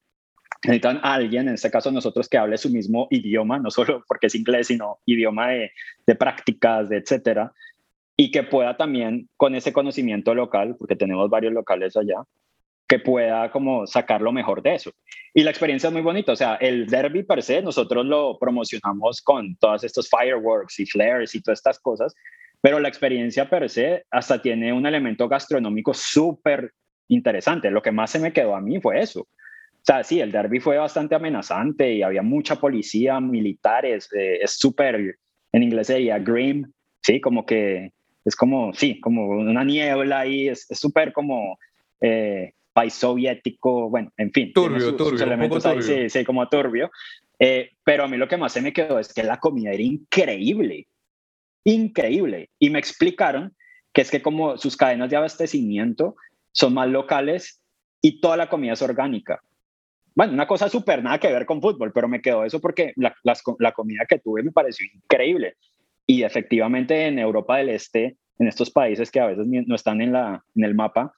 [0.64, 4.28] necesitan a alguien, en este caso nosotros, que hable su mismo idioma, no solo porque
[4.28, 5.72] es inglés, sino idioma de,
[6.06, 7.52] de prácticas, de etcétera,
[8.16, 12.22] y que pueda también con ese conocimiento local, porque tenemos varios locales allá,
[12.88, 14.92] que pueda como sacar lo mejor de eso.
[15.34, 19.22] Y la experiencia es muy bonita, o sea, el derby per se nosotros lo promocionamos
[19.22, 22.14] con todos estos fireworks y flares y todas estas cosas,
[22.60, 26.72] pero la experiencia per se hasta tiene un elemento gastronómico súper
[27.08, 27.70] interesante.
[27.70, 29.20] Lo que más se me quedó a mí fue eso.
[29.22, 34.56] O sea, sí, el derby fue bastante amenazante y había mucha policía, militares, eh, es
[34.56, 35.16] súper,
[35.50, 37.90] en inglés sería grim, sí, como que
[38.24, 41.58] es como, sí, como una niebla ahí, es súper como...
[42.00, 44.52] Eh, país soviético, bueno, en fin.
[44.52, 46.90] Turbio, turbio, elementos sí, sí, como turbio.
[47.38, 49.82] Eh, pero a mí lo que más se me quedó es que la comida era
[49.82, 50.86] increíble,
[51.64, 52.50] increíble.
[52.58, 53.54] Y me explicaron
[53.92, 56.16] que es que como sus cadenas de abastecimiento
[56.52, 57.60] son más locales
[58.00, 59.40] y toda la comida es orgánica.
[60.14, 63.14] Bueno, una cosa súper nada que ver con fútbol, pero me quedó eso porque la,
[63.58, 65.56] la comida que tuve me pareció increíble.
[66.06, 70.12] Y efectivamente en Europa del Este, en estos países que a veces no están en,
[70.12, 71.14] la, en el mapa,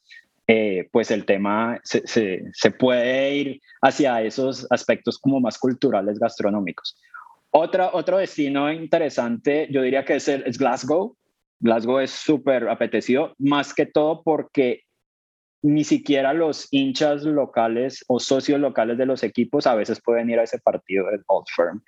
[0.46, 6.96] eh, pues el tema se, puede ir hacia esos aspectos como más culturales gastronómicos.
[7.50, 11.16] Otra, otro destino interesante, yo diría que es, es Glasgow.
[11.60, 14.82] Glasgow es súper apetecido, más que todo porque
[15.62, 20.38] ni siquiera los hinchas locales o socios locales de los equipos a veces pueden ir
[20.38, 21.82] a ese partido del Old Firm.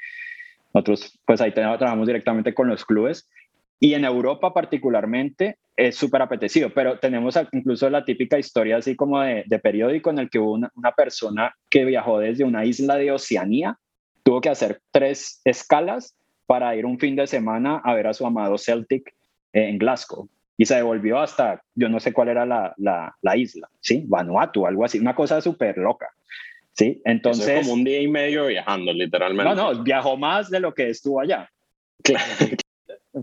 [0.72, 3.28] Nosotros, pues ahí trabajamos directamente con los clubes
[3.78, 9.20] y en Europa particularmente es súper apetecido, pero tenemos incluso la típica historia así como
[9.20, 13.78] de, periódico en el que hubo una, persona que viajó desde una isla de Oceanía
[14.22, 18.26] tuvo que hacer tres escalas para ir un fin de semana a ver a su
[18.26, 19.14] amado Celtic
[19.52, 20.28] en Glasgow.
[20.56, 24.04] Y se devolvió hasta, yo no sé cuál era la, la, isla, ¿sí?
[24.06, 26.08] Vanuatu, algo así, una cosa súper loca.
[26.72, 27.02] ¿sí?
[27.04, 27.48] Entonces...
[27.48, 29.54] es como un día y medio viajando, literalmente.
[29.54, 31.50] No, no, viajó más de lo que estuvo allá.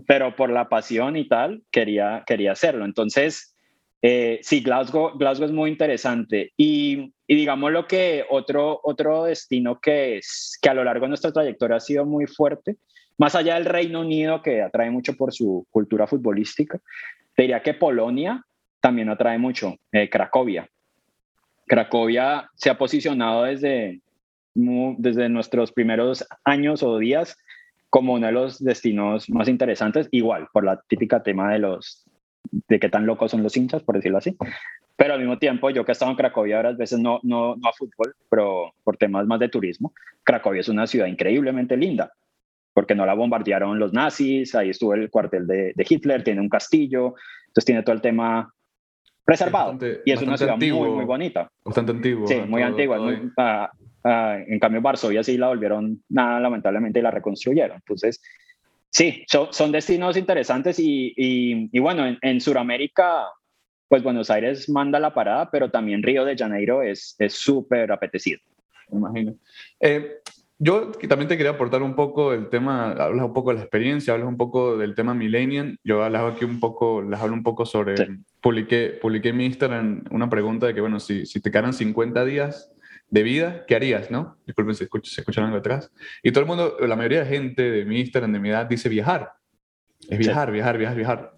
[0.06, 2.84] Pero por la pasión y tal, quería, quería hacerlo.
[2.84, 3.54] Entonces,
[4.02, 6.52] eh, sí, Glasgow, Glasgow es muy interesante.
[6.56, 11.10] Y, y, digamos lo que otro, otro destino que, es, que a lo largo de
[11.10, 12.76] nuestra trayectoria ha sido muy fuerte,
[13.16, 16.80] más allá del Reino Unido, que atrae mucho por su cultura futbolística,
[17.36, 18.44] diría que Polonia
[18.80, 20.68] también atrae mucho, eh, Cracovia.
[21.66, 24.00] Cracovia se ha posicionado desde,
[24.52, 27.38] desde nuestros primeros años o días
[27.94, 32.04] como uno de los destinos más interesantes, igual por la típica tema de los
[32.66, 34.36] de qué tan locos son los hinchas, por decirlo así.
[34.96, 37.68] Pero al mismo tiempo, yo que he estado en Cracovia varias veces, no, no, no
[37.68, 39.92] a fútbol, pero por temas más de turismo,
[40.24, 42.10] Cracovia es una ciudad increíblemente linda,
[42.72, 46.48] porque no la bombardearon los nazis, ahí estuvo el cuartel de, de Hitler, tiene un
[46.48, 47.14] castillo,
[47.46, 48.52] entonces tiene todo el tema
[49.24, 49.78] preservado.
[50.04, 51.48] y es una ciudad muy, muy bonita.
[51.64, 52.26] Bastante antiguo.
[52.26, 52.98] Sí, muy antigua.
[53.36, 53.70] Ah,
[54.04, 57.76] ah, en cambio, Varsovia sí la volvieron nada, lamentablemente, y la reconstruyeron.
[57.76, 58.22] Entonces,
[58.90, 63.24] sí, son, son destinos interesantes y, y, bueno, en, Sudamérica,
[63.88, 68.40] pues Buenos Aires manda la parada, pero también Río de Janeiro es súper apetecido.
[68.90, 69.34] Me imagino.
[69.80, 70.18] Eh,
[70.58, 74.14] yo también te quería aportar un poco el tema, hablas un poco de la experiencia,
[74.14, 75.78] hablas un poco del tema millennial.
[75.82, 77.94] Yo hago aquí un poco, les hablo un poco sobre,
[78.40, 82.24] publiqué, publiqué en mi Instagram una pregunta de que, bueno, si, si te quedaran 50
[82.24, 82.72] días
[83.14, 84.38] de vida, ¿qué harías, no?
[84.44, 85.88] Disculpen si se escuchan algo atrás.
[86.20, 88.88] Y todo el mundo, la mayoría de gente de mi Instagram, de mi edad, dice
[88.88, 89.30] viajar.
[90.08, 91.32] Es viajar, viajar, viajar, viajar.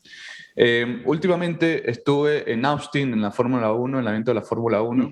[0.57, 4.81] Eh, últimamente estuve en Austin, en la Fórmula 1, en el evento de la Fórmula
[4.81, 5.11] 1.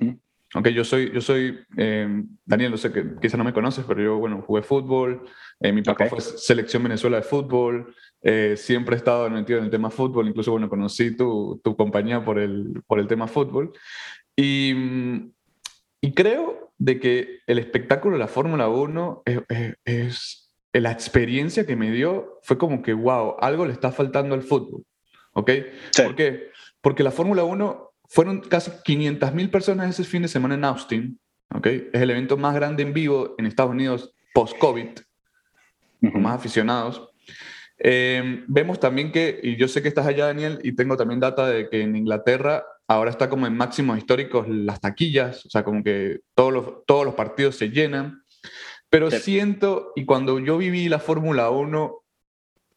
[0.55, 4.03] Aunque yo soy, yo soy eh, Daniel, no sé que quizá no me conoces, pero
[4.03, 5.23] yo, bueno, jugué fútbol,
[5.61, 9.71] eh, mi papá fue selección Venezuela de fútbol, eh, siempre he estado metido en el
[9.71, 13.73] tema fútbol, incluso, bueno, conocí tu, tu compañía por el, por el tema fútbol.
[14.35, 15.35] Y,
[16.07, 20.41] y, creo de que el espectáculo de la Fórmula 1 es, es,
[20.73, 24.85] la experiencia que me dio, fue como que, wow, algo le está faltando al fútbol,
[25.33, 25.51] ¿ok?
[25.97, 26.51] ¿Por qué?
[26.81, 31.19] Porque la Fórmula 1 fueron casi 500.000 personas ese fin de semana en Austin.
[31.55, 31.89] ¿okay?
[31.93, 34.89] Es el evento más grande en vivo en Estados Unidos post-COVID,
[36.13, 37.09] con más aficionados.
[37.79, 41.47] Em, vemos también que, y yo sé que estás allá, Daniel, y tengo también data
[41.49, 45.83] de que en Inglaterra ahora está como en máximos históricos las taquillas, o sea, como
[45.83, 48.23] que todos los, todos los partidos se llenan.
[48.91, 52.05] Pero siento, y cuando yo viví la Fórmula 1,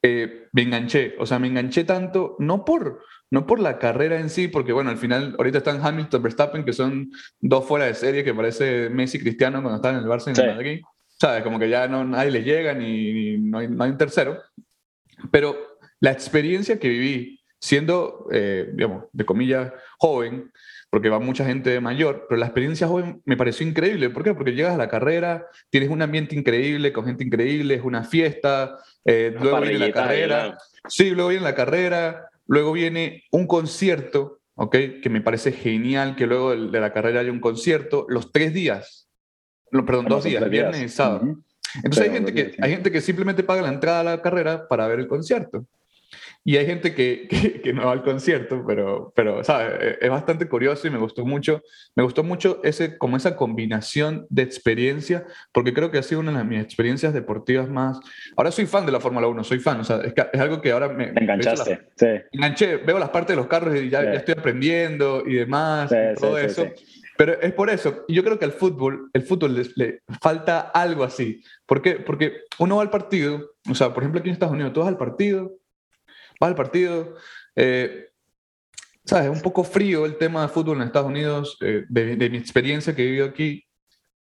[0.04, 4.30] eh, me enganché, o sea, me enganché tanto, no por, no por la carrera en
[4.30, 8.24] sí, porque bueno, al final ahorita están Hamilton, Verstappen, que son dos fuera de serie,
[8.24, 10.82] que parece Messi Cristiano cuando están en el Barça y en el Madrid.
[11.20, 11.44] ¿Sabes?
[11.44, 14.40] Como que ya no, nadie le llega ni, no, hay, un tercero.
[15.32, 15.58] Pero
[16.00, 20.52] la experiencia que viví siendo, eh, digamos, de comillas, joven,
[20.90, 24.10] porque va mucha gente mayor, pero la experiencia joven me pareció increíble.
[24.10, 24.34] ¿Por qué?
[24.34, 28.78] Porque llegas a la carrera, tienes un ambiente increíble, con gente increíble, es una fiesta,
[29.04, 30.58] eh, luego viene la carrera.
[30.88, 34.76] Sí, luego viene la carrera, Luego viene un concierto, ¿ok?
[35.04, 39.10] Que me parece genial que luego de, la carrera haya un concierto, los tres días,
[39.72, 41.36] no, perdón, dos días, viernes y sábado.
[41.76, 44.88] Entonces hay gente, que, hay gente que simplemente paga la entrada a la carrera para
[44.88, 45.66] ver el concierto.
[46.44, 47.28] Y hay gente que,
[47.64, 49.74] que, no va al concierto, pero, pero ¿sabes?
[49.82, 51.62] E, es bastante curioso y me gustó mucho.
[51.96, 56.38] Me gustó mucho ese, como esa combinación de experiencia, porque creo que ha sido una
[56.38, 58.00] de mis experiencias deportivas más...
[58.36, 60.72] Ahora soy fan de la Fórmula 1, soy fan, o sea, es, es algo que
[60.72, 61.12] ahora me...
[61.12, 62.08] me enganchaste, sí.
[62.32, 66.38] Enganché, veo las partes de los carros y ya, ya estoy aprendiendo y demás, todo
[66.38, 66.68] eso.
[67.18, 70.60] Pero es por eso, y yo creo que al fútbol, el fútbol le, le, falta
[70.60, 71.42] algo así.
[71.66, 71.94] ¿Por qué?
[71.96, 74.90] Porque uno va al partido, o sea, por ejemplo aquí en Estados Unidos, tú vas
[74.90, 75.57] al partido,
[76.42, 77.16] va al partido.
[77.56, 78.10] Eh,
[79.06, 79.30] ¿Sabes?
[79.30, 83.04] Un poco frío el tema de fútbol en Estados Unidos, eh, de, mi experiencia que
[83.04, 83.64] he vivido aquí.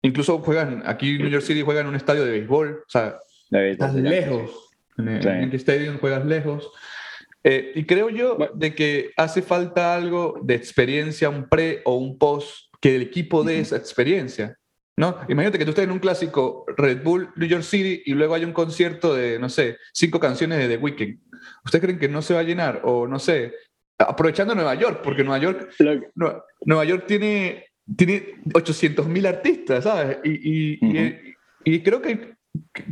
[0.02, 3.18] Incluso juegan, aquí en New York City juegan en un estadio de béisbol, o sea,
[3.50, 4.50] estás lejos.
[4.96, 5.56] En el, sí.
[5.56, 6.70] Stadium juegas lejos.
[7.42, 12.18] Eh, y creo yo de que hace falta algo de experiencia, un pre o un
[12.18, 14.56] post, que el equipo dé esa experiencia.
[14.96, 15.18] ¿No?
[15.28, 18.44] Imagínate que tú estés en un clásico Red Bull, New York City, y luego hay
[18.44, 21.18] un concierto de, no sé, cinco canciones de The Weeknd.
[21.64, 22.80] ¿Ustedes creen que no se va a llenar?
[22.84, 23.52] O no sé,
[23.98, 25.70] aprovechando Nueva York, porque Nueva York,
[26.64, 30.18] Nueva, York tiene, tiene 800 mil artistas, ¿sabes?
[30.24, 32.35] Y, y, y, creo que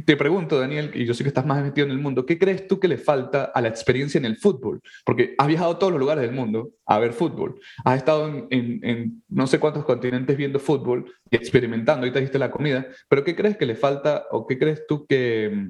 [0.04, 2.66] te pregunto, Daniel, y yo sé que estás más metido en el mundo, ¿qué crees
[2.66, 4.80] tú que le falta a la experiencia en el fútbol?
[5.04, 7.60] Porque has viajado a todos los lugares del mundo a ver fútbol.
[7.84, 12.00] Has estado en, no sé cuántos continentes viendo fútbol y experimentando.
[12.00, 12.86] Ahorita dijiste la comida.
[13.08, 15.68] Pero ¿qué crees que le falta o qué crees tú que,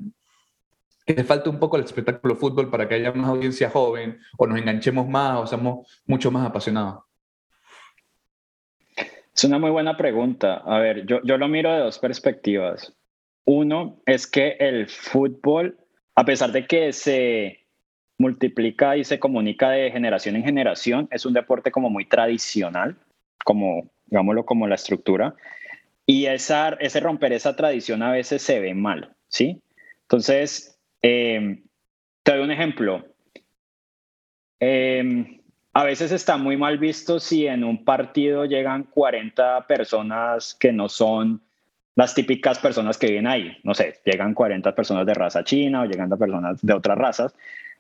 [1.07, 4.47] que le falta un poco al espectáculo fútbol para que haya una audiencia joven o
[4.47, 7.05] nos enganchemos más o seamos mucho más apasionados?
[9.35, 10.63] Es una muy buena pregunta.
[10.65, 12.95] A ver, yo, yo lo miro de dos perspectivas.
[13.45, 15.79] Uno es que el fútbol,
[16.15, 17.67] a pesar de que se
[18.19, 22.97] multiplica y se comunica de generación en generación, es un deporte como muy tradicional,
[23.45, 25.35] como, digámoslo, como la estructura.
[26.07, 29.63] Y esa, ese romper esa tradición a veces se ve mal, ¿sí?
[30.03, 31.63] Entonces, eh,
[32.23, 33.07] te doy un ejemplo.
[34.61, 35.41] Eh,
[35.73, 40.89] a veces está muy mal visto si en un partido llegan 40 personas que no
[40.89, 41.43] son
[41.97, 43.57] las típicas personas que viven ahí.
[43.63, 47.35] No sé, llegan 40 personas de raza china o llegan personas de otras razas,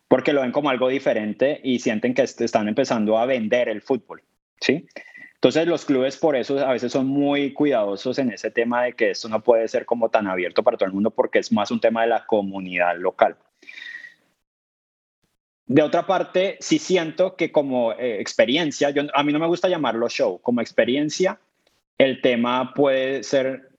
[0.08, 4.22] porque lo ven como algo diferente y sienten que están empezando a vender el fútbol,
[4.60, 4.86] ¿sí?
[5.34, 9.10] Entonces los clubes por eso a veces son muy cuidadosos en ese tema de que
[9.10, 11.80] esto no puede ser como tan abierto para todo el mundo porque es más un
[11.80, 13.36] tema de la comunidad local.
[15.66, 19.68] De otra parte, sí siento que como eh, experiencia, yo, a mí no me gusta
[19.68, 21.38] llamarlo show, como experiencia,
[21.98, 23.73] el tema puede ser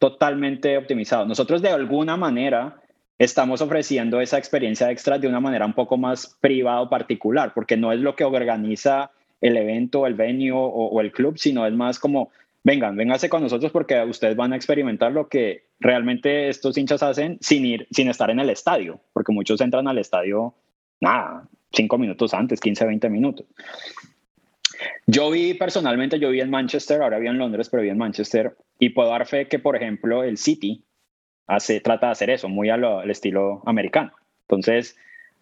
[0.00, 1.26] totalmente optimizado.
[1.26, 2.80] Nosotros de alguna manera
[3.18, 7.76] estamos ofreciendo esa experiencia extra de una manera un poco más privada o particular, porque
[7.76, 9.10] no es lo que organiza
[9.42, 12.30] el evento, el venue o, el club, sino es más como,
[12.64, 17.36] vengan, vénganse con nosotros porque ustedes van a experimentar lo que realmente estos hinchas hacen
[17.42, 20.54] sin ir, sin estar en el estadio, porque muchos entran al estadio,
[20.98, 23.46] nada, cinco minutos antes, 15, 20 minutos.
[25.06, 28.56] Yo vi personalmente, yo vi en Manchester, ahora vi en Londres, pero vi en Manchester,
[28.80, 30.84] y puedo dar fe que, por ejemplo, el City
[31.46, 34.12] hace, trata de hacer eso, muy al estilo americano.
[34.48, 34.96] Entonces,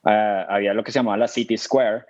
[0.05, 2.05] ah, había lo que se llamaba la City Square,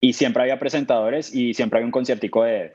[0.00, 2.74] y siempre había presentadores y siempre había un conciertico de,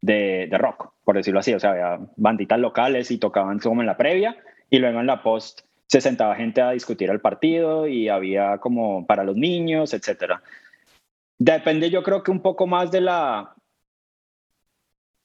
[0.00, 1.52] de, de, rock, por decirlo así.
[1.54, 4.36] O sea, había banditas locales y tocaban como en la previa,
[4.70, 9.06] y luego en la post se sentaba gente a discutir el partido y había como
[9.06, 10.42] para los niños, etcétera.
[11.38, 13.55] Depende yo creo que un poco más de la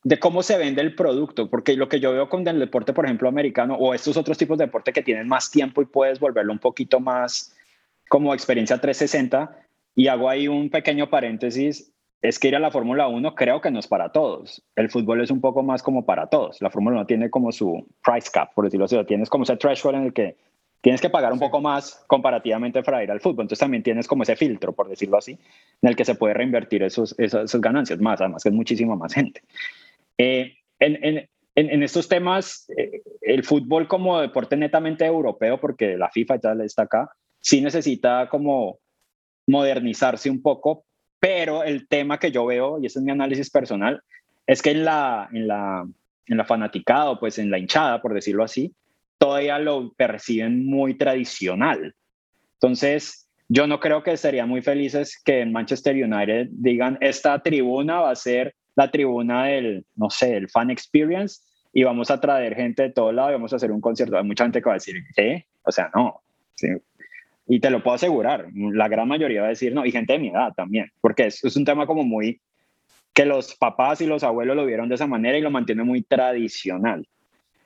[0.04, 3.06] de cómo se vende el producto, porque lo que yo veo con el deporte, por
[3.06, 6.52] ejemplo, americano o estos otros tipos de deporte que tienen más tiempo y puedes volverlo
[6.52, 7.56] un poquito más
[8.10, 9.58] como experiencia 360
[9.96, 13.72] y hago ahí un pequeño paréntesis, es que ir a la Fórmula 1 creo que
[13.72, 14.64] no es para todos.
[14.76, 16.62] El fútbol es un poco más como para todos.
[16.62, 19.98] La Fórmula 1 tiene como su price cap, por decirlo así, tienes como ese threshold
[19.98, 20.38] en el que
[20.82, 23.44] tienes que pagar un poco más comparativamente para ir al fútbol.
[23.44, 25.32] Entonces también tienes como ese filtro, por decirlo así,
[25.82, 29.14] en el que se puede reinvertir esos, esas, ganancias más, además que es muchísima más
[29.14, 29.42] gente.
[30.24, 36.12] Eh, en, en, en, estos temas, eh, el fútbol como deporte netamente europeo, porque la
[36.12, 38.78] FIFA ya está acá, sí necesita como
[39.48, 40.86] modernizarse un poco,
[41.20, 44.04] pero el tema que yo veo, y ese es mi análisis personal,
[44.46, 45.88] es que en la, en la,
[46.28, 48.76] en la fanaticada, pues en la hinchada, por decirlo así,
[49.18, 51.96] todavía lo perciben muy tradicional.
[52.54, 58.02] Entonces, yo no creo que serían muy felices que en Manchester United digan, esta tribuna
[58.02, 61.42] va a ser la tribuna del, no sé, el fan experience
[61.74, 64.18] y vamos a traer gente de todo lado y vamos a hacer un concierto.
[64.18, 65.46] Hay mucha gente que va a decir, ¿qué?
[65.64, 66.22] O sea, no.
[67.48, 70.20] Y te lo puedo asegurar, la gran mayoría va a decir no, y gente de
[70.20, 72.40] mi edad también, porque es, un tema como muy
[73.14, 76.02] que los papás y los abuelos lo vieron de esa manera y lo mantiene muy
[76.02, 77.08] tradicional.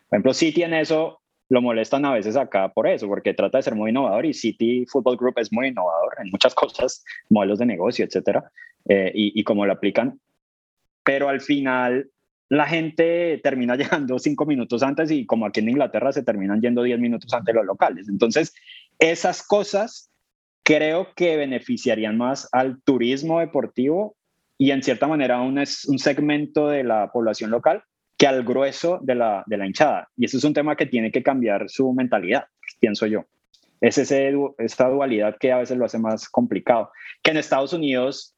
[0.09, 3.63] Por ejemplo, sí tiene eso lo molestan a veces acá por eso, porque trata de
[3.63, 7.67] ser muy innovador y City Football Group es muy innovador en muchas cosas, modelos de
[7.67, 8.49] negocio, etcétera,
[8.89, 10.19] eh, y, y cómo lo aplican.
[11.05, 12.09] Pero al final
[12.49, 16.83] la gente termina llegando cinco minutos antes y como aquí en Inglaterra se terminan yendo
[16.83, 18.09] diez minutos antes los locales.
[18.09, 18.53] Entonces,
[18.99, 20.11] esas cosas
[20.63, 24.17] creo que beneficiarían más al turismo deportivo
[24.57, 27.83] y en cierta manera un, un segmento de la población local
[28.17, 30.09] que al grueso de la, de la hinchada.
[30.15, 32.45] Y eso es un tema que tiene que cambiar su mentalidad,
[32.79, 33.25] pienso yo.
[33.81, 36.91] Es ese, esta dualidad que a veces lo hace más complicado.
[37.21, 38.34] Que en Estados Unidos,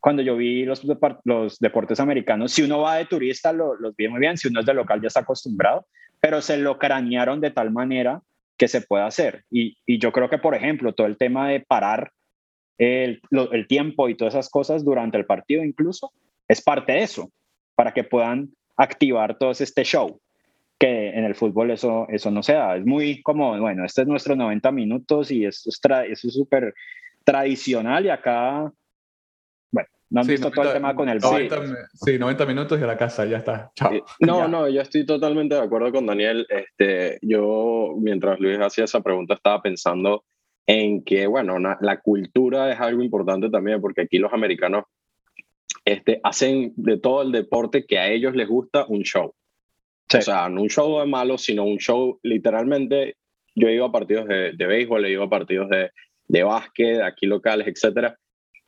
[0.00, 0.82] cuando yo vi los,
[1.24, 4.60] los deportes americanos, si uno va de turista, lo, los vi muy bien, si uno
[4.60, 5.86] es de local ya está acostumbrado,
[6.20, 8.22] pero se lo cranearon de tal manera
[8.56, 9.44] que se puede hacer.
[9.50, 12.12] Y, y yo creo que, por ejemplo, todo el tema de parar
[12.78, 13.20] el,
[13.52, 16.12] el tiempo y todas esas cosas durante el partido incluso,
[16.48, 17.30] es parte de eso,
[17.74, 20.18] para que puedan activar todo este show,
[20.78, 22.76] que en el fútbol eso, eso no se da.
[22.76, 26.74] Es muy como, bueno, este es nuestro 90 minutos y esto es súper
[27.24, 28.72] tradicional y acá,
[30.10, 31.62] ¿No han visto todo el tema con el 90,
[31.94, 32.18] sí.
[32.18, 33.70] 90 minutos y a la casa, ya está.
[33.76, 33.92] Chao.
[34.20, 36.46] No, no, yo estoy totalmente de acuerdo con Daniel.
[36.48, 40.24] Este, yo, mientras Luis hacía esa pregunta, estaba pensando
[40.66, 44.84] en que, bueno, la cultura es algo importante también, porque aquí los americanos
[45.84, 49.32] este, hacen de todo el deporte que a ellos les gusta un show.
[50.12, 53.14] O sea, no un show de malo, sino un show literalmente.
[53.54, 55.90] Yo he ido a partidos de, de béisbol, he ido a partidos de,
[56.26, 58.18] de básquet, aquí locales, etcétera.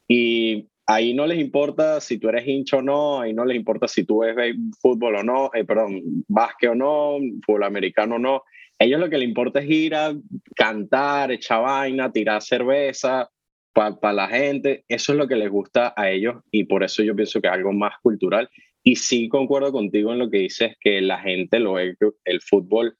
[0.07, 3.88] Y ahí no les importa si tú eres hincho o no, ahí no les importa
[3.88, 8.42] si tú ves fútbol o no, eh, perdón, básquet o no, fútbol americano o no.
[8.78, 10.12] Ellos lo que les importa es ir a
[10.56, 13.30] cantar, echar vaina, tirar cerveza
[13.72, 14.84] para la gente.
[14.88, 17.54] Eso es lo que les gusta a ellos y por eso yo pienso que es
[17.54, 18.48] algo más cultural.
[18.82, 22.96] Y sí concuerdo contigo en lo que dices, que la gente lo ve el fútbol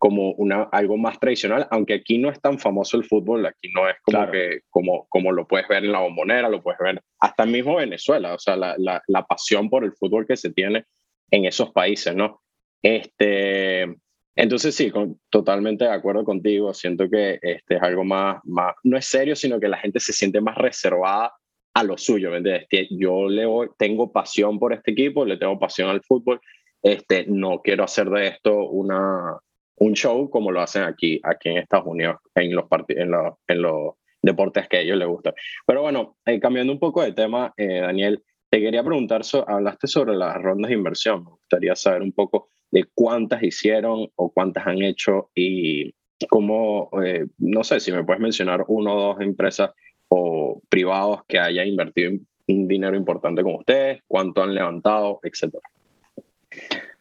[0.00, 3.86] como una, algo más tradicional, aunque aquí no es tan famoso el fútbol, aquí no
[3.86, 7.44] es como que como, como lo puedes ver en la bombonera, lo puedes ver hasta
[7.44, 10.86] mismo Venezuela, o sea, la, la, la, pasión por el fútbol que se tiene
[11.30, 12.40] en esos países, ¿no?
[12.80, 13.94] Este,
[14.34, 14.90] entonces sí,
[15.28, 19.60] totalmente de acuerdo contigo, siento que este es algo más, más, no es serio, sino
[19.60, 21.34] que la gente se siente más reservada
[21.74, 22.88] a lo suyo, ¿me entiendes?
[22.88, 23.46] Yo le
[23.76, 26.40] tengo pasión por este equipo, le tengo pasión al fútbol,
[26.82, 29.38] este, no quiero hacer de esto una
[29.80, 33.62] un show como lo hacen aquí, aquí en Estados Unidos, en los, en los, en
[33.62, 35.34] los deportes que a ellos les gustan.
[35.66, 40.16] Pero bueno, eh, cambiando un poco de tema, eh, Daniel, te quería preguntar, hablaste sobre
[40.16, 41.24] las rondas de inversión.
[41.24, 45.94] Me gustaría saber un poco de cuántas hicieron o cuántas han hecho y
[46.28, 49.70] cómo, eh, no sé si me puedes mencionar uno o dos empresas
[50.08, 52.12] o privados que hayan invertido
[52.48, 55.62] un dinero importante con ustedes, cuánto han levantado, etcétera.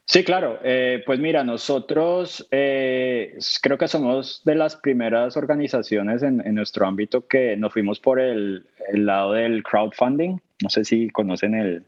[0.10, 0.60] Sí, claro.
[0.64, 7.28] Eh, pues mira, nosotros eh, creo que somos de las primeras organizaciones en, nuestro ámbito
[7.28, 10.40] que nos fuimos por el, lado del crowdfunding.
[10.64, 11.84] No sé si conocen el,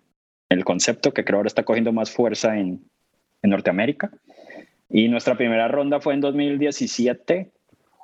[0.50, 2.86] el, concepto que creo ahora está cogiendo más fuerza en
[3.42, 4.12] Norteamérica.
[4.88, 7.50] Y nuestra primera ronda fue en 2017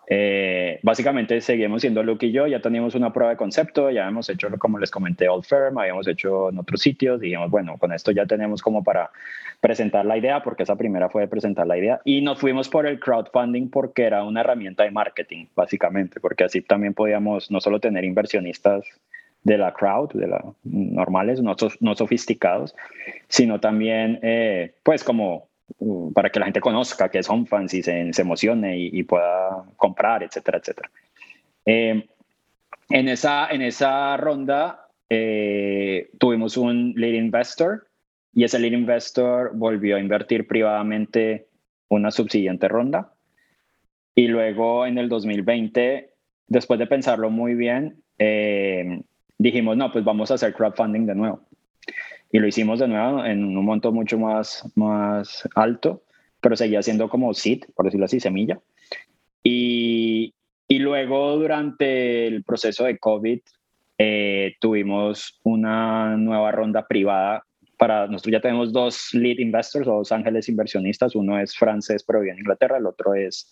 [0.09, 4.29] eh, básicamente seguimos siendo Luke y yo, ya teníamos una prueba de concepto, ya hemos
[4.29, 8.11] hecho, como les comenté, Old Firm, habíamos hecho en otros sitios, dijimos, bueno, con esto
[8.11, 9.11] ya tenemos como para
[9.59, 12.87] presentar la idea, porque esa primera fue de presentar la idea, y nos fuimos por
[12.87, 17.81] el crowdfunding porque era una herramienta de marketing, básicamente, porque así también podíamos no solo
[17.81, 18.85] tener inversionistas
[19.43, 22.75] de la crowd, de la normales, no, no sofisticados,
[23.27, 25.46] sino también, eh, pues como
[26.13, 30.23] para que la gente conozca que es OnFans y se, se emocione y, pueda comprar,
[30.23, 30.89] etcétera, etcétera.
[31.65, 32.07] Eh,
[32.89, 37.87] en, esa, en esa ronda eh, tuvimos un lead investor
[38.33, 41.47] y ese lead investor volvió a invertir privadamente
[41.89, 43.13] una subsiguiente ronda.
[44.15, 46.13] Y luego en el 2020,
[46.47, 49.01] después de pensarlo muy bien, eh,
[49.37, 51.46] dijimos, no, pues vamos a hacer crowdfunding de nuevo
[52.31, 56.03] y lo hicimos de nuevo en un monto mucho más, más alto,
[56.41, 58.59] pero seguía siendo como seed, por decirlo así, semilla.
[59.43, 60.33] Y,
[60.67, 63.39] y luego durante el proceso de COVID
[63.97, 67.43] eh, tuvimos una nueva ronda privada
[67.77, 72.19] para nosotros ya tenemos dos lead investors o dos ángeles inversionistas, uno es francés pero
[72.19, 73.51] vive en Inglaterra, el otro es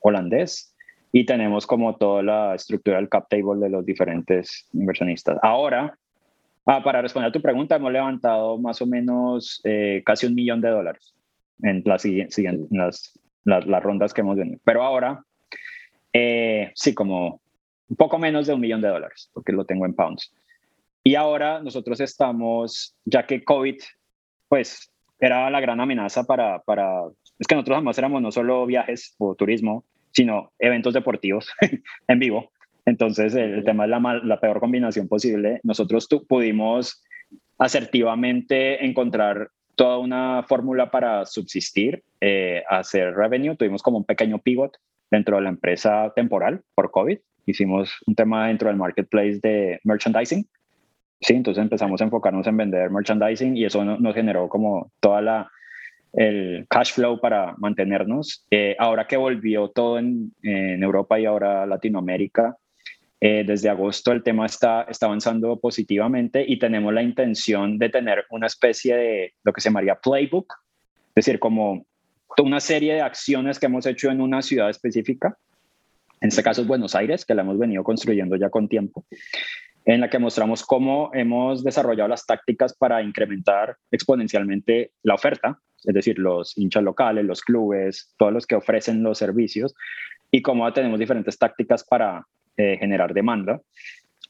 [0.00, 0.74] holandés
[1.12, 5.38] y tenemos como toda la estructura del cap table de los diferentes inversionistas.
[5.42, 5.96] Ahora
[6.66, 10.60] Ah, para responder a tu pregunta, hemos levantado más o menos eh, casi un millón
[10.60, 11.14] de dólares
[11.62, 12.04] en las,
[12.70, 14.58] las, las, rondas que hemos tenido.
[14.64, 15.22] Pero ahora,
[16.12, 17.40] eh, sí, como
[17.88, 20.34] un poco menos de un millón de dólares, porque lo tengo en pounds.
[21.04, 23.76] Y ahora nosotros estamos, ya que COVID,
[24.48, 27.04] pues, era la gran amenaza para, para
[27.38, 31.48] es que nosotros además éramos no solo viajes o turismo, sino eventos deportivos
[32.08, 32.50] en vivo.
[32.86, 35.60] Entonces, el, tema es la, la, peor combinación posible.
[35.64, 37.02] Nosotros pudimos
[37.58, 43.56] asertivamente encontrar toda una fórmula para subsistir, eh, hacer revenue.
[43.56, 44.76] Tuvimos como un pequeño pivot
[45.10, 47.18] dentro de la empresa temporal por COVID.
[47.44, 50.46] Hicimos un tema dentro del marketplace de merchandising.
[51.20, 55.50] Sí, entonces empezamos a enfocarnos en vender merchandising y eso nos generó como toda la
[56.12, 58.46] el cash flow para mantenernos.
[58.50, 62.56] Eh, ahora que volvió todo en, en, Europa y ahora Latinoamérica,
[63.20, 68.46] eh, desde agosto el tema está, avanzando positivamente y tenemos la intención de tener una
[68.46, 70.52] especie de lo que se llamaría playbook,
[71.08, 71.86] es decir, como
[72.38, 75.38] una serie de acciones que hemos hecho en una ciudad específica,
[76.20, 79.06] en este caso es Buenos Aires, que la hemos venido construyendo ya con tiempo,
[79.86, 85.94] en la que mostramos cómo hemos desarrollado las tácticas para incrementar exponencialmente la oferta, es
[85.94, 89.74] decir, los hinchas locales, los clubes, todos los que ofrecen los servicios,
[90.30, 92.26] y cómo tenemos diferentes tácticas para
[92.56, 93.60] eh, generar demanda.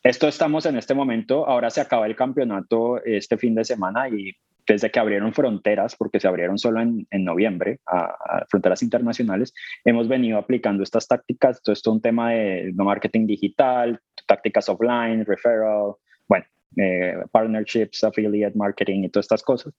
[0.03, 4.33] esto estamos en este momento, ahora se acaba el campeonato este fin de semana y
[4.67, 9.55] desde que abrieron fronteras, porque se abrieron solo en, noviembre a, fronteras internacionales,
[9.85, 11.63] hemos venido aplicando estas tácticas.
[11.63, 15.95] Todo esto es un tema de marketing digital, tácticas offline, referral,
[16.29, 16.45] bueno,
[16.77, 19.73] eh, partnerships, affiliate marketing y todas estas cosas.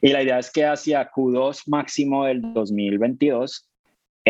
[0.00, 3.69] Y la idea es que hacia Q2 máximo del 2022 eh,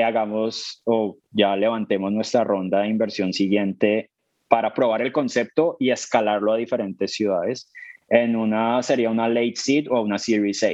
[0.03, 4.11] hagamos o ya levantemos nuestra ronda de inversión siguiente
[4.49, 7.73] para probar el concepto y escalarlo a diferentes ciudades
[8.09, 10.71] en una, sería una late seed o una series A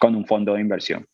[0.00, 1.06] con un fondo de inversión.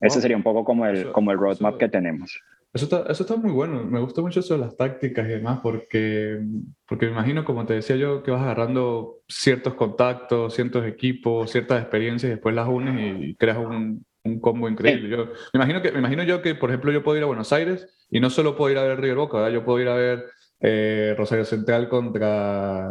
[0.00, 2.40] Ese sería un poco como el, como el roadmap que tenemos.
[2.72, 3.82] Eso está, eso está muy bueno.
[3.84, 6.38] Me gusta mucho eso de las tácticas y demás, porque,
[6.86, 11.80] porque me imagino, como te decía yo, que vas agarrando ciertos contactos, ciertos equipos, ciertas
[11.82, 15.08] experiencias, y después las unes y creas un, un combo increíble.
[15.08, 17.52] Yo, me, imagino que, me imagino yo que, por ejemplo, yo puedo ir a Buenos
[17.52, 20.26] Aires y no solo puedo ir a ver River Boca, yo puedo ir a ver
[20.60, 22.88] eh, Rosario Central contra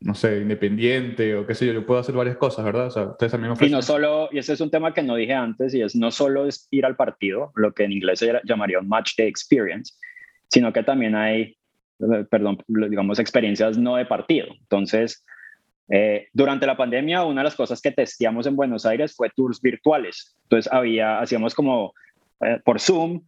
[0.00, 2.86] no sé, independiente o qué sé yo, yo puedo hacer varias cosas, ¿verdad?
[2.86, 3.72] O sea, ustedes también ofrecen...
[3.72, 6.10] Y no solo, y ese es un tema que no dije antes, y es no
[6.10, 9.94] solo es ir al partido, lo que en inglés se llamaría un match day experience,
[10.48, 11.58] sino que también hay,
[12.00, 14.46] eh, perdón, digamos, experiencias no de partido.
[14.60, 15.22] Entonces,
[15.90, 19.60] eh, durante la pandemia, una de las cosas que testeamos en Buenos Aires fue tours
[19.60, 20.36] virtuales.
[20.44, 21.92] Entonces, había, hacíamos como
[22.40, 23.22] eh, por Zoom,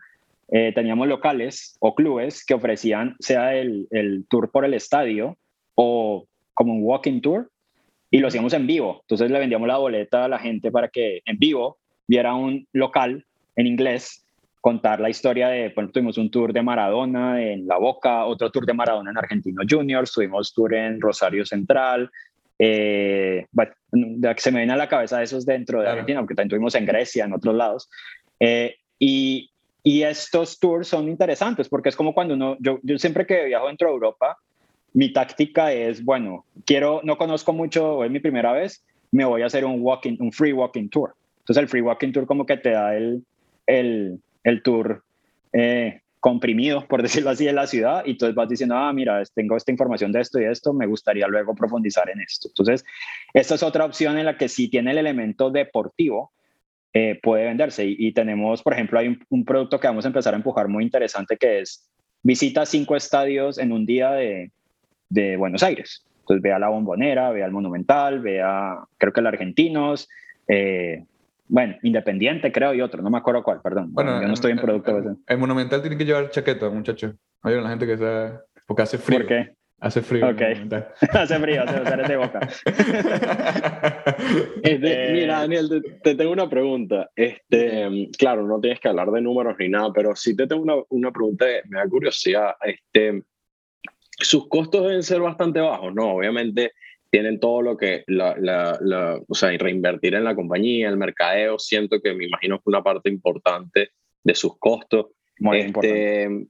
[0.75, 5.39] teníamos locales o clubes que ofrecían, sea el, el tour por el estadio
[5.75, 7.51] o como un walking tour
[8.11, 8.99] y lo hacíamos en vivo.
[9.01, 13.25] Entonces le vendíamos la boleta a la gente para que en vivo viera un local
[13.57, 14.25] en inglés
[14.61, 18.65] contar la historia de, bueno, tuvimos un tour de Maradona en La Boca, otro tour
[18.65, 22.11] de Maradona en Argentino Juniors, tuvimos tour en Rosario Central,
[22.65, 23.73] eh, bueno,
[24.37, 27.25] se me viene a la cabeza esos dentro de Argentina, porque también tuvimos en Grecia,
[27.25, 27.91] en otros lados.
[28.39, 29.51] Eh, y,
[29.83, 33.67] y, estos tours son interesantes porque es como cuando uno, yo, yo siempre que viajo
[33.67, 34.37] dentro de Europa,
[34.93, 39.47] mi táctica es, bueno, quiero, no conozco mucho, es mi primera vez, me voy a
[39.47, 41.17] hacer un walking, un free walking tour.
[41.41, 43.25] Entonces el free walking tour como que te da el,
[43.67, 45.03] el, el tour
[45.53, 49.57] eh, comprimido, por decirlo así, de la ciudad, y entonces vas diciendo, ah, mira, tengo
[49.57, 52.49] esta información de esto y esto, me gustaría luego profundizar en esto.
[52.49, 52.85] Entonces,
[53.35, 56.33] esta es otra opción en la que si tiene el elemento deportivo,
[56.95, 57.85] eh, puede venderse.
[57.87, 60.85] Y, tenemos, por ejemplo, hay un, un, producto que vamos a empezar a empujar muy
[60.85, 61.91] interesante que es
[62.23, 64.53] visita cinco estadios en un día de,
[65.09, 66.05] de Buenos Aires.
[66.21, 70.09] Entonces vea la Bombonera, vea el Monumental, vea, creo que el Argentinos,
[70.47, 71.05] eh,
[71.53, 73.93] bueno, Independiente creo y otro, no me acuerdo cuál, perdón.
[73.93, 75.19] Bueno, yo no estoy en producto.
[75.27, 77.15] El, Monumental tiene que llevar chaqueta, muchachos.
[77.43, 78.31] Hay una gente que se...
[78.67, 79.19] porque hace frío.
[79.19, 79.53] ¿Por qué?
[79.79, 80.27] Hace frío.
[80.31, 80.41] Ok.
[81.13, 82.41] hace frío, hace de boca.
[84.63, 87.11] Este, eh, mira, Daniel, te, tengo una pregunta.
[87.15, 90.77] Este, claro, no tienes que hablar de números ni nada, pero sí te tengo una,
[90.89, 92.55] una pregunta, me da curiosidad.
[92.63, 93.25] Este,
[94.13, 96.15] sus costos deben ser bastante bajos, ¿no?
[96.15, 96.73] Obviamente
[97.13, 102.01] tienen todo lo que, la, la, o sea, reinvertir en la compañía, el mercadeo, siento
[102.01, 103.91] que me imagino que una parte importante
[104.25, 105.09] de sus costos.
[105.39, 106.47] Muy este,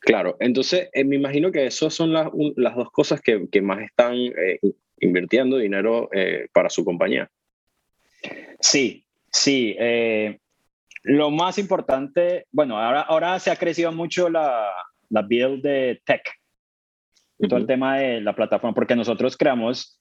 [0.00, 3.80] Claro, entonces eh, me imagino que esas son las, las dos cosas que, que más
[3.80, 4.58] están eh,
[4.98, 7.30] invirtiendo dinero eh, para su compañía.
[8.58, 9.76] Sí, sí.
[11.04, 14.68] lo más importante, bueno, ahora, ahora se ha crecido mucho la,
[15.10, 16.22] la build de tech,
[17.48, 19.98] todo el tema de la plataforma, porque nosotros creamos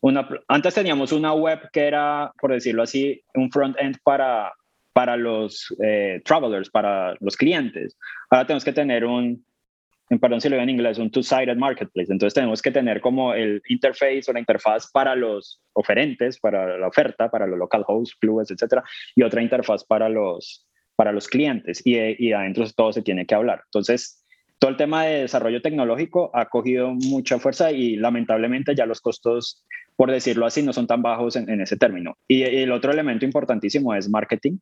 [0.00, 4.52] una, antes teníamos una web que era, por decirlo así, un front-end para,
[4.92, 7.96] para los eh, travelers, para los clientes.
[8.30, 9.44] Ahora tenemos que tener un,
[10.20, 12.12] perdón si lo digo en inglés, un two-sided marketplace.
[12.12, 16.88] Entonces tenemos que tener como el interface o la interfaz para los oferentes, para la
[16.88, 18.82] oferta, para los local hosts, clubes, etcétera,
[19.14, 20.66] y otra interfaz para los,
[20.96, 21.82] para los clientes.
[21.84, 23.62] Y, y adentro todo se tiene que hablar.
[23.66, 24.23] Entonces,
[24.58, 29.64] todo el tema de desarrollo tecnológico ha cogido mucha fuerza y lamentablemente ya los costos,
[29.96, 32.16] por decirlo así, no son tan bajos en, ese término.
[32.28, 34.58] Y, el otro elemento importantísimo es marketing,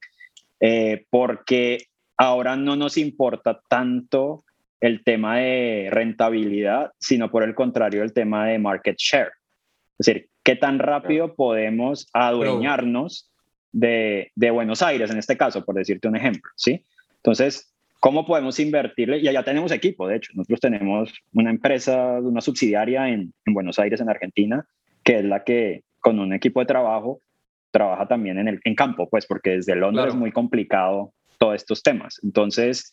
[0.61, 1.87] eh, porque
[2.17, 4.45] ahora no nos importa tanto
[4.81, 9.31] el tema de rentabilidad, sino por el contrario el tema de market share.
[9.99, 13.31] Es decir, qué tan rápido podemos adueñarnos
[13.71, 16.85] de, de Buenos Aires, en este caso, por decirte un ejemplo, ¿sí?
[17.17, 17.72] Entonces,
[18.03, 19.19] ¿Cómo podemos invertirle?
[19.19, 20.33] Y allá tenemos equipo, de hecho.
[20.35, 24.67] Nosotros tenemos una empresa, una subsidiaria en, Buenos Aires, en Argentina,
[25.05, 27.21] que es la que con un equipo de trabajo
[27.71, 31.85] trabaja también en, el, en campo, pues porque desde Londres es muy complicado todos estos
[31.85, 32.19] temas.
[32.25, 32.91] Entonces,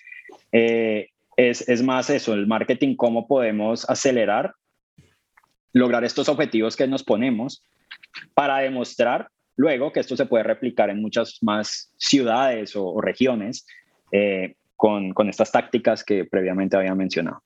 [0.52, 1.08] eh,
[1.38, 4.54] es, es más eso, el marketing, cómo podemos acelerar,
[5.74, 7.64] lograr estos objetivos que nos ponemos
[8.36, 13.66] para demostrar luego que esto se puede replicar en muchas más ciudades o, regiones
[14.12, 17.44] eh, con, con estas tácticas que previamente había mencionado.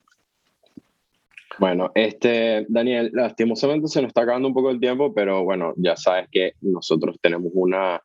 [1.58, 5.96] Bueno, este, Daniel, lastimosamente se nos está acabando un poco el tiempo, pero bueno, ya
[5.96, 8.00] sabes que nosotros tenemos una,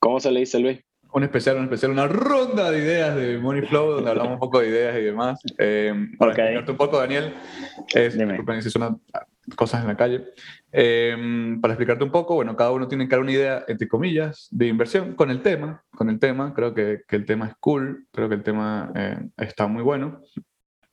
[0.00, 0.80] ¿cómo se le dice, Luis?
[1.12, 4.58] Un especial, un especial, una ronda de ideas de Money Flow, donde hablamos un poco
[4.58, 5.40] de ideas y demás.
[5.58, 7.32] Eh, para explicarte un poco, Daniel,
[7.94, 9.00] es, disculpen si son
[9.54, 10.24] cosas en la calle.
[10.72, 14.48] Eh, para explicarte un poco, bueno, cada uno tiene que dar una idea, entre comillas,
[14.50, 15.84] de inversión con el tema.
[15.90, 19.18] Con el tema, creo que, que el tema es cool, creo que el tema eh,
[19.36, 20.22] está muy bueno.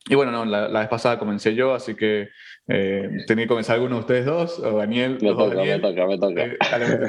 [0.10, 2.28] Y bueno, no, la, vez pasada comencé yo, así que
[2.68, 5.18] eh, tenía que comenzar alguno de ustedes dos, o Daniel.
[5.22, 6.18] Me toca, me toca, me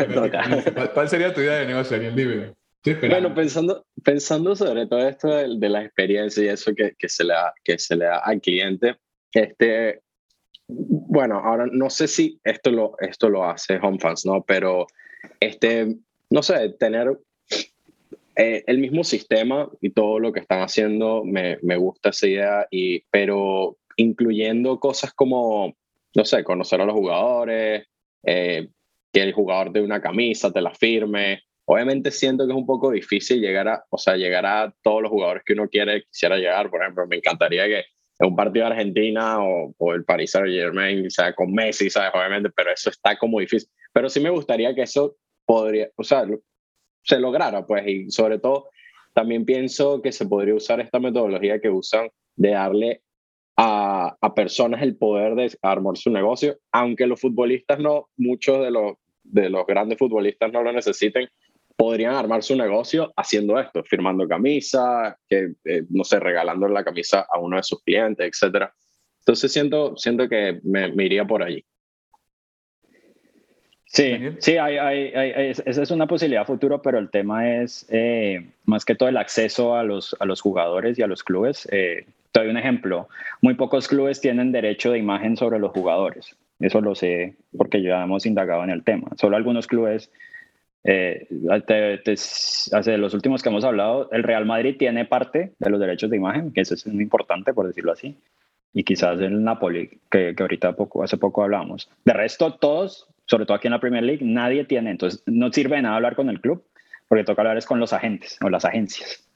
[0.09, 0.91] toca.
[0.95, 2.15] ¿Cuál sería tu idea de negocio, Daniel?
[2.15, 2.55] Dime.
[3.09, 7.25] Bueno, pensando, pensando sobre todo esto de, de la experiencia y eso que, que, se
[7.25, 8.97] le da, que se le da al cliente,
[9.33, 10.03] este,
[10.69, 14.43] bueno, ahora no sé si esto lo, esto lo hace HomeFans, ¿no?
[14.43, 14.87] Pero,
[15.41, 15.97] este,
[16.31, 17.19] no sé, tener
[18.37, 22.67] eh, el mismo sistema y todo lo que están haciendo, me, me gusta esa idea,
[22.71, 25.75] y, pero incluyendo cosas como,
[26.15, 27.87] no sé, conocer a los jugadores,
[28.25, 28.69] eh,
[29.12, 31.43] que el jugador de una camisa te la firme.
[31.67, 35.11] Obviamente siento que es un poco difícil llegar a, o sea, llegar a todos los
[35.11, 36.69] jugadores que uno quiere, quisiera llegar.
[36.69, 37.85] Por ejemplo, me encantaría que
[38.21, 42.12] un partido de Argentina o, o el Paris Saint Germain, sea, con Messi, ¿sabes?
[42.15, 43.69] Obviamente, pero eso está como difícil.
[43.93, 46.25] Pero sí me gustaría que eso podría, o sea,
[47.03, 48.69] se lograra, pues, y sobre todo
[49.12, 53.03] también pienso que se podría usar esta metodología que usan de darle
[53.57, 58.73] a, a, personas el poder de armar su negocio, aunque los futbolistas no, muchos de
[58.73, 61.29] los, de los grandes futbolistas no lo necesiten,
[61.77, 67.27] podrían armar su negocio haciendo esto, firmando camisas, que, eh, no sé, regalando la camisa
[67.31, 68.70] a uno de sus clientes, etc.
[69.20, 71.64] Entonces siento, siento que me, me iría por allí.
[73.95, 78.51] Sí, sí, hay, hay, hay, esa es una posibilidad futuro, pero el tema es eh,
[78.64, 81.68] más que todo el acceso a los, a los jugadores y a los clubes.
[81.70, 83.09] Eh, te doy un ejemplo.
[83.41, 86.37] Muy pocos clubes tienen derecho de imagen sobre los jugadores.
[86.59, 89.11] Eso lo sé porque ya hemos indagado en el tema.
[89.16, 90.11] Solo algunos clubes,
[90.85, 91.26] eh,
[92.72, 96.16] hace los últimos que hemos hablado, el Real Madrid tiene parte de los derechos de
[96.16, 98.16] imagen, que eso es muy importante, por decirlo así.
[98.72, 101.89] Y quizás el Napoli, que, que ahorita poco, hace poco hablamos.
[102.05, 104.91] De resto, todos sobre todo aquí en la Premier League, nadie tiene.
[104.91, 106.64] Entonces, no sirve de nada hablar con el club,
[107.09, 109.26] porque toca hablar es con los agentes o las agencias.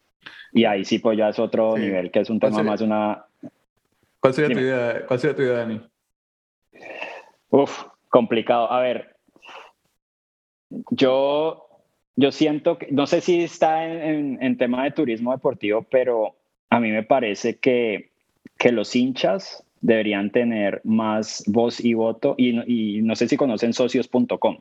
[0.53, 3.25] Y ahí sí, pues ya es otro nivel, que es un tema más una...
[4.21, 5.81] ¿Cuál sería, tu idea, ¿Cuál sería tu idea, Dani?
[7.51, 8.71] Uf, complicado.
[8.71, 9.17] A ver,
[10.91, 11.69] yo,
[12.17, 16.35] yo siento que, no sé si está en, en, tema de turismo deportivo, pero
[16.71, 18.11] a mí me parece que,
[18.57, 22.35] que los hinchas deberían tener más voz y voto.
[22.37, 24.59] Y, no sé si conocen socios.com.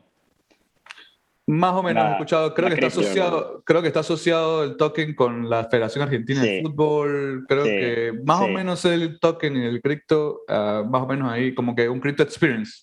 [1.46, 5.14] Más o menos he escuchado, creo que, está asociado, creo que está asociado el token
[5.14, 9.80] con la Federación Argentina de Fútbol, creo que más o menos el token y el
[9.80, 12.82] cripto, ah, más o menos ahí, como que un crypto experience.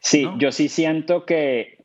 [0.00, 1.75] Sí, yo sí siento que,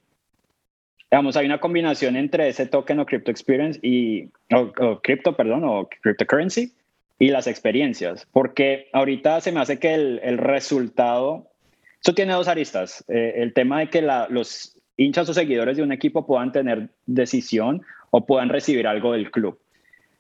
[1.12, 5.66] digamos, hay una combinación entre ese token o crypto experience y, o, o crypto, perdón,
[5.66, 6.74] o cryptocurrency,
[7.20, 11.52] y las experiencias, porque ahorita se me hace que el, el resultado,
[12.02, 15.84] eso tiene dos aristas, eh, el tema de que la, los hinchas o seguidores de
[15.84, 19.60] un equipo puedan tener decisión o puedan recibir algo del club.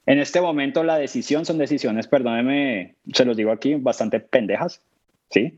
[0.05, 4.81] En este momento la decisión son decisiones, perdóneme, se los digo aquí, bastante pendejas,
[5.29, 5.57] ¿sí?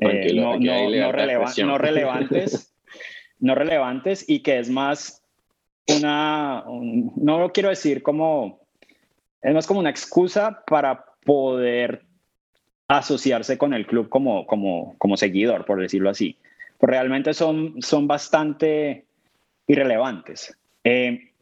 [0.00, 2.72] Eh, no, no, no, no, relevantes,
[3.40, 5.22] no relevantes y que es más
[5.86, 8.60] una, no lo quiero decir como
[9.42, 12.02] es más como una excusa para poder
[12.88, 16.36] asociarse con el club como, como, como seguidor, por decirlo así.
[16.78, 19.04] Pues realmente son, son bastante
[19.66, 20.56] irrelevantes.
[20.84, 21.32] Eh,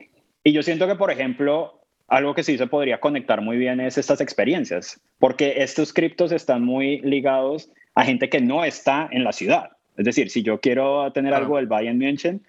[0.42, 3.98] y yo siento que, por ejemplo, algo que sí se podría conectar muy bien es
[3.98, 9.32] estas experiencias, porque estos criptos están muy ligados a gente que no está en la
[9.32, 9.70] ciudad.
[9.96, 12.42] Es decir, si yo quiero tener algo del Bayern München,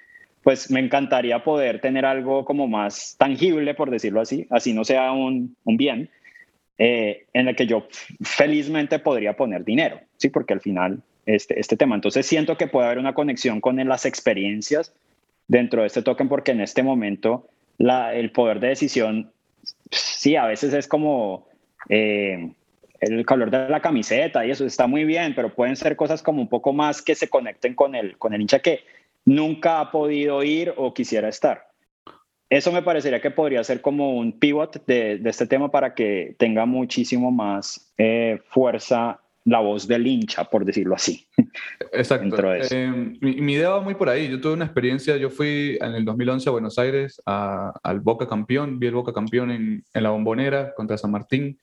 [0.43, 5.11] pues me encantaría poder tener algo como más tangible, por decirlo así, así no sea
[5.11, 6.09] un, un bien,
[6.77, 7.87] eh, en el que yo
[8.21, 10.29] felizmente podría poner dinero, ¿sí?
[10.29, 14.05] Porque al final, este, este tema, entonces siento que puede haber una conexión con las
[14.05, 14.93] experiencias
[15.47, 19.31] dentro de este token, porque en este momento la, el poder de decisión,
[19.91, 21.47] sí, a veces es como...
[21.89, 22.51] Eh,
[22.99, 26.41] el color de la camiseta y eso está muy bien, pero pueden ser cosas como
[26.41, 28.81] un poco más que se conecten con el, con el hincha que
[29.25, 31.67] nunca ha podido ir o quisiera estar.
[32.49, 36.65] Eso me parecería que podría ser como un pivot de, este tema para que tenga
[36.65, 41.25] muchísimo más eh, fuerza la voz del hincha, por decirlo así.
[41.93, 42.35] Exacto.
[42.53, 44.29] Eh, mi, idea va muy por ahí.
[44.29, 48.77] Yo tuve una experiencia, yo fui en el 2011 a Buenos Aires al Boca Campeón,
[48.77, 51.57] vi el Boca Campeón en, en la Bombonera contra San Martín.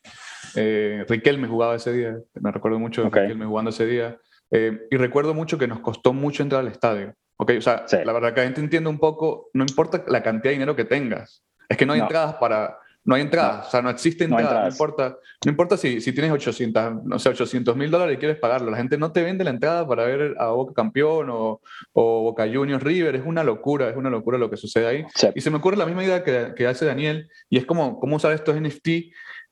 [0.56, 4.18] Eh, Riquelme jugaba ese día, me recuerdo mucho de Riquelme jugando ese día.
[4.50, 7.14] Eh, y recuerdo mucho que nos costó mucho entrar al estadio.
[7.36, 10.50] Okay, o sea, la verdad que la gente entiende un poco, no importa la cantidad
[10.50, 13.82] de dinero que tengas, es que no hay entradas para, no hay entradas, o sea,
[13.82, 17.90] no existe entrada, no, importa, no importa si, si tienes 800, no sé, 800 mil
[17.90, 20.72] dólares y quieres pagarlo, la gente no te vende la entrada para ver a Boca
[20.72, 21.60] Campeón o,
[21.92, 25.04] o Boca Juniors River, es una locura, es una locura lo que sucede ahí.
[25.34, 28.16] Y se me ocurre la misma idea que, que, hace Daniel, y es como cómo
[28.16, 28.88] usar estos NFT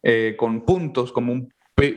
[0.03, 1.53] eh, con puntos, como un,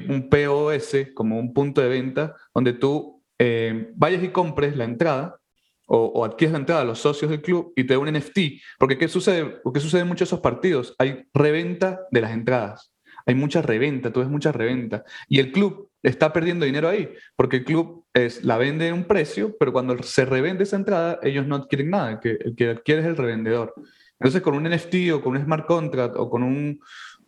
[0.10, 5.40] un POS, como un punto de venta, donde tú eh, vayas y compres la entrada
[5.86, 8.40] o, o, adquieres la entrada a los socios del club y te da un NFT.
[8.80, 9.62] Porque ¿qué sucede?
[9.74, 10.96] ¿Qué sucede en muchos de esos partidos?
[10.98, 12.92] Hay reventa de las entradas.
[13.26, 15.04] Hay mucha reventa, tú ves mucha reventa.
[15.28, 19.06] Y el club está perdiendo dinero ahí, porque el club es, la vende a un
[19.06, 23.08] precio, pero cuando se revende esa entrada, ellos no adquieren nada, el que adquiere es
[23.08, 23.74] el revendedor.
[24.20, 26.80] Entonces, con un NFT o con un smart contract o con un,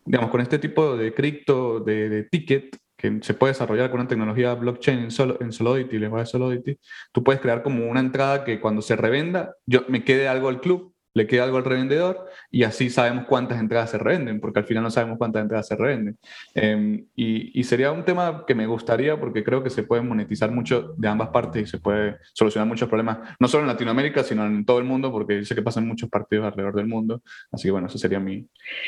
[0.05, 4.55] digamos, con este tipo de cripto, de ticket, que se puede desarrollar con una tecnología
[4.55, 6.79] blockchain en, solo, en Solidity, lenguaje Solidity,
[7.11, 10.59] tú puedes crear como una entrada que cuando se revenda, yo me quede algo al
[10.59, 14.65] club le queda algo al revendedor y así sabemos cuántas entradas se revenden, porque al
[14.65, 16.17] final no sabemos cuántas entradas se revenden.
[16.53, 20.93] Em, y, sería un tema que me gustaría porque creo que se puede monetizar mucho
[20.95, 24.63] de ambas partes y se puede solucionar muchos problemas, no solo en Latinoamérica, sino en
[24.63, 27.23] todo el mundo, porque sé que pasan muchos partidos alrededor del mundo.
[27.51, 28.45] Así que bueno, eso sería mi...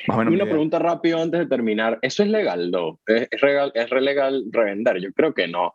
[0.08, 1.98] Más o menos una pregunta rápido antes de terminar.
[2.04, 3.00] ¿Eso es legal, no?
[3.08, 5.02] ¿Es, es, legal, ¿Es legal revender?
[5.02, 5.74] Yo creo que no.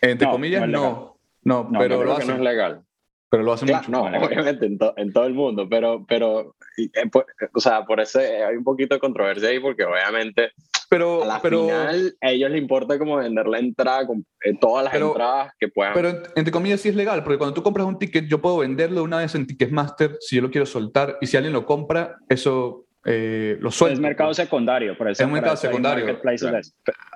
[0.00, 1.16] Entre comillas, no.
[1.44, 2.82] No, pero lo no es legal.
[3.28, 3.90] Pero lo hace mucho.
[3.90, 7.10] No, obviamente en, todo el mundo, pero, pero eh,
[7.52, 10.52] o sea, por eso hay un poquito de controversia ahí, porque obviamente
[10.88, 14.56] pero, a la pero, final a ellos les importa como vender la entrada, con, eh,
[14.60, 15.94] todas las entradas que puedan.
[15.94, 19.02] Pero entre comillas sí es legal, porque cuando tú compras un ticket, yo puedo venderlo
[19.02, 22.86] una vez en Ticketmaster si yo lo quiero soltar, y si alguien lo compra, eso
[23.04, 23.94] eh, lo suelta.
[23.94, 25.22] Es mercado secundario, por eso.
[25.22, 26.20] Es mercado secundario.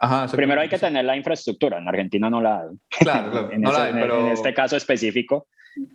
[0.01, 2.69] Ajá, Primero hay que tener la infraestructura, en Argentina no la hay.
[3.05, 3.51] Claro, claro.
[3.53, 5.47] en, en este caso específico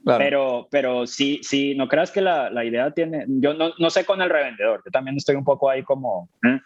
[0.06, 4.06] pero, pero sí, sí, no creas que la, la idea tiene, yo no, no, sé
[4.06, 6.60] con el revendedor, yo también estoy un poco ahí como, ¿eh?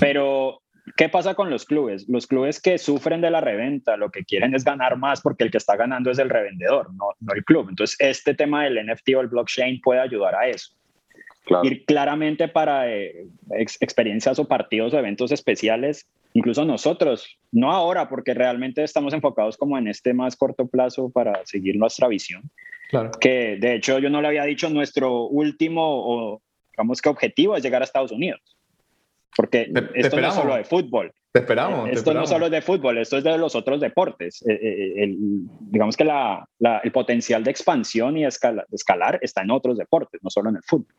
[0.00, 0.62] pero
[0.96, 2.08] ¿qué pasa con los clubes?
[2.08, 5.50] Los clubes que sufren de la reventa, lo que quieren es ganar más porque el
[5.50, 7.68] que está ganando es el revendedor, no, no el club.
[7.68, 10.74] Entonces, este tema del NFT o el blockchain puede ayudar a eso.
[11.62, 18.34] Ir claramente para eh, experiencias o partidos o eventos especiales, incluso nosotros, no ahora, porque
[18.34, 22.42] realmente estamos enfocados como en este más corto plazo para seguir nuestra visión.
[22.90, 23.10] Claro.
[23.20, 27.62] Que de hecho yo no le había dicho nuestro último o digamos que objetivo es
[27.62, 28.40] llegar a Estados Unidos.
[29.36, 31.12] Porque esto no es solo de fútbol.
[31.32, 31.90] Te esperamos.
[31.90, 34.44] Esto no solo es de fútbol, esto es de los otros deportes.
[34.46, 35.16] Eh, eh,
[35.60, 36.48] digamos que la,
[36.84, 40.56] el potencial de expansión y escalar, de escalar está en otros deportes, no solo en
[40.56, 40.94] el fútbol.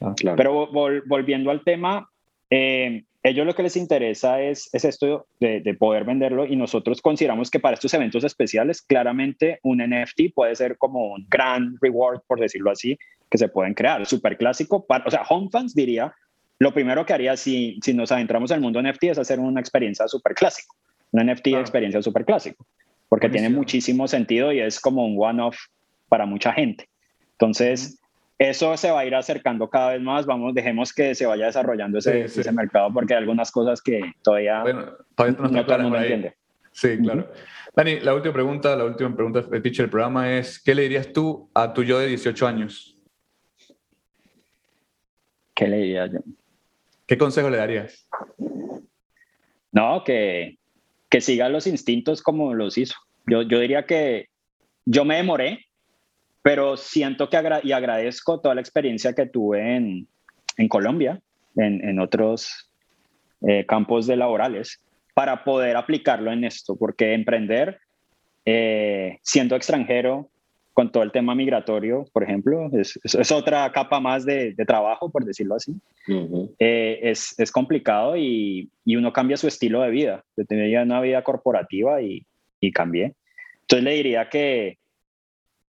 [0.00, 0.68] Ah, Pero
[1.06, 2.10] volviendo al tema,
[2.50, 7.02] eh, ellos lo que les interesa es, es esto de, de, poder venderlo y nosotros
[7.02, 12.20] consideramos que para estos eventos especiales, claramente un NFT puede ser como un gran reward,
[12.26, 12.96] por decirlo así,
[13.28, 14.04] que se pueden crear.
[14.06, 16.14] Super clásico, para, o sea, Home Fans diría,
[16.58, 19.60] lo primero que haría si, si nos adentramos en el mundo NFT es hacer una
[19.60, 20.74] experiencia super clásico,
[21.12, 22.66] una NFT experiencia super clásico,
[23.08, 25.56] porque tiene muchísimo sentido y es como un one-off
[26.08, 26.88] para mucha gente.
[27.32, 28.00] Entonces,
[28.38, 30.24] eso se va a ir acercando cada vez más.
[30.24, 34.62] Vamos, dejemos que se vaya desarrollando ese, ese mercado porque hay algunas cosas que todavía,
[35.14, 36.34] todavía no, todo el mundo entiende.
[36.72, 37.28] Sí, claro.
[37.74, 41.12] Dani, la última pregunta, la última pregunta de teacher del programa es, ¿qué le dirías
[41.12, 42.96] tú a tu yo de 18 años?
[45.54, 46.20] ¿Qué le diría yo?
[47.06, 48.06] ¿Qué consejo le darías?
[49.72, 50.58] No, que,
[51.08, 52.94] que siga los instintos como los hizo.
[53.26, 54.28] Yo, yo diría que
[54.84, 55.67] yo me demoré,
[56.48, 60.08] pero siento que y agradezco toda la experiencia que tuve en,
[60.56, 61.20] en Colombia,
[61.56, 62.70] en, en otros
[63.46, 64.80] eh, campos de laborales,
[65.12, 67.78] para poder aplicarlo en esto, porque emprender
[68.46, 70.30] eh, siendo extranjero
[70.72, 75.10] con todo el tema migratorio, por ejemplo, es, es, otra capa más de, de, trabajo,
[75.10, 75.74] por decirlo así.
[76.60, 80.24] eh, es, es, complicado y, y, uno cambia su estilo de vida.
[80.34, 82.24] Yo tenía una vida corporativa y,
[82.58, 83.12] y cambié.
[83.60, 84.78] Entonces le diría que,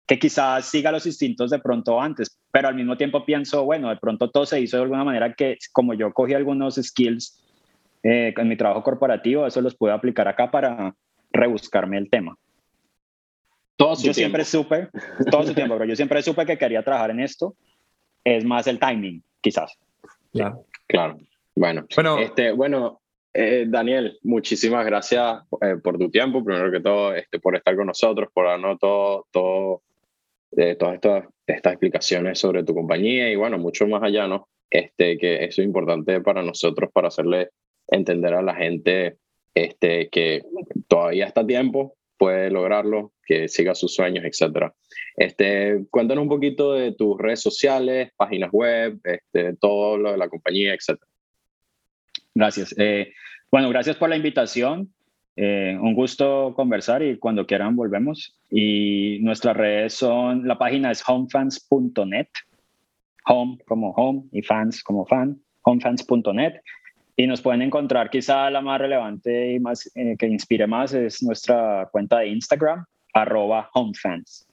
[0.08, 3.98] que quizás siga los instintos de pronto antes, pero al mismo tiempo pienso, bueno, de
[3.98, 7.42] pronto todo se hizo de alguna manera que como yo cogí algunos skills
[8.04, 10.94] eh, en mi trabajo corporativo, eso los pude aplicar acá para
[11.32, 12.38] rebuscarme el tema.
[13.78, 14.90] Todo yo siempre supe,
[15.30, 17.56] todo su tiempo, pero yo siempre supe que quería trabajar en esto.
[18.24, 19.78] Es más el timing, quizás.
[20.32, 20.66] Claro.
[20.88, 21.18] Claro.
[21.56, 23.02] Bueno, bueno, este, bueno
[23.34, 27.88] eh, Daniel, muchísimas gracias eh, por tu tiempo, primero que todo, este, por estar con
[27.88, 29.82] nosotros, por darnos todo, todo,
[30.58, 34.48] eh, todas estas, estas explicaciones sobre tu compañía y bueno, mucho más allá, ¿no?
[34.70, 37.50] Este, que eso es importante para nosotros, para hacerle
[37.88, 39.18] entender a la gente
[39.54, 40.44] este, que
[40.88, 44.72] todavía está a tiempo, puede lograrlo, que siga sus sueños, etc.
[45.16, 50.30] Este, cuéntanos un poquito de tus redes sociales, páginas web, este, todo lo de la
[50.30, 51.00] compañía, etc.
[52.34, 52.76] Gracias.
[52.78, 53.14] Eh,
[53.52, 54.94] bueno, gracias por la invitación.
[55.38, 58.38] Eh, un gusto conversar y cuando quieran volvemos.
[58.50, 62.28] Y nuestras redes son, la página es homefans.net,
[63.26, 66.54] home como home y fans como fan, homefans.net.
[67.18, 71.24] Y nos pueden encontrar quizá la más relevante y más eh, que inspire más es
[71.24, 74.48] nuestra cuenta de Instagram, arroba homefans.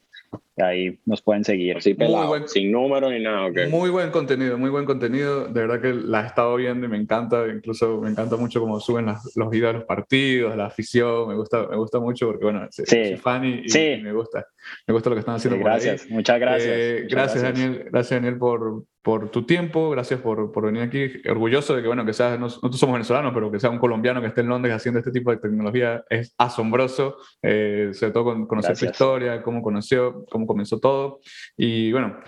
[0.59, 1.79] Ahí nos pueden seguir.
[1.79, 3.49] Así pelado, sin número ni nada.
[3.71, 5.47] Muy buen contenido, muy buen contenido.
[5.47, 7.47] De verdad que la he estado viendo y me encanta.
[7.49, 11.29] Incluso me encanta mucho cómo suben los videos de los partidos, la afición.
[11.29, 13.63] Me gusta, me gusta mucho porque, bueno, soy fan y,
[14.03, 14.47] me gusta.
[14.87, 15.59] Me gusta lo que están haciendo.
[15.59, 16.73] gracias, muchas gracias.
[16.75, 17.87] Eh, gracias, Daniel.
[17.91, 19.91] Gracias, Daniel, por, por tu tiempo.
[19.91, 21.11] Gracias por, por, venir aquí.
[21.29, 24.29] Orgulloso de que, bueno, que seas, nosotros somos venezolanos, pero que sea un colombiano que
[24.29, 27.17] esté en Londres haciendo este tipo de tecnología es asombroso.
[27.43, 31.21] Eh, sobre todo con, conocer su historia, cómo conoció, cómo comenzó todo.
[31.57, 32.19] Y bueno,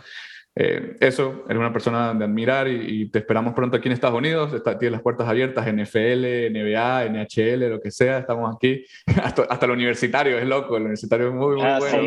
[0.56, 4.52] eh, eso, eres una persona de admirar y, te esperamos pronto aquí en Estados Unidos.
[4.54, 8.18] Está, tienes las puertas abiertas, NFL, NBA, NHL, lo que sea.
[8.18, 8.84] Estamos aquí.
[9.22, 10.76] hasta, hasta el universitario, es loco.
[10.76, 12.02] El universitario es muy, muy ah, bueno.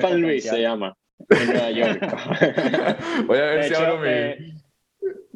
[0.00, 0.96] Sí, Luis, se llama.
[1.28, 2.00] En Nueva York.
[3.26, 4.08] voy a ver si abro mi.
[4.08, 4.54] Eh,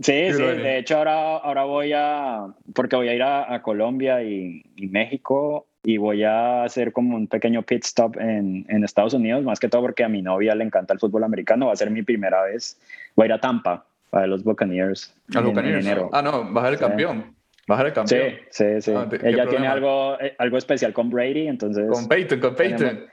[0.01, 4.62] sí, sí, de hecho ahora, ahora voy a, porque voy a ir a, Colombia y,
[4.74, 9.45] y México y voy a hacer como un pequeño pit stop en, en, Estados Unidos,
[9.45, 11.93] más que todo porque a mi novia le encanta el fútbol americano, va a ser
[11.93, 12.76] mi primera vez.
[13.14, 15.14] Voy a ir a Tampa para los Buccaneers.
[15.37, 15.87] ¿A Buccaneers?
[16.11, 17.37] ah, no, vas a ser el campeón.
[17.68, 18.30] Vas a ser el campeón.
[18.51, 18.95] Sí, sí, sí.
[18.97, 21.89] Ah, Ella tiene algo, eh, algo especial con Brady, entonces...
[21.89, 23.07] Con Peyton, con Peyton.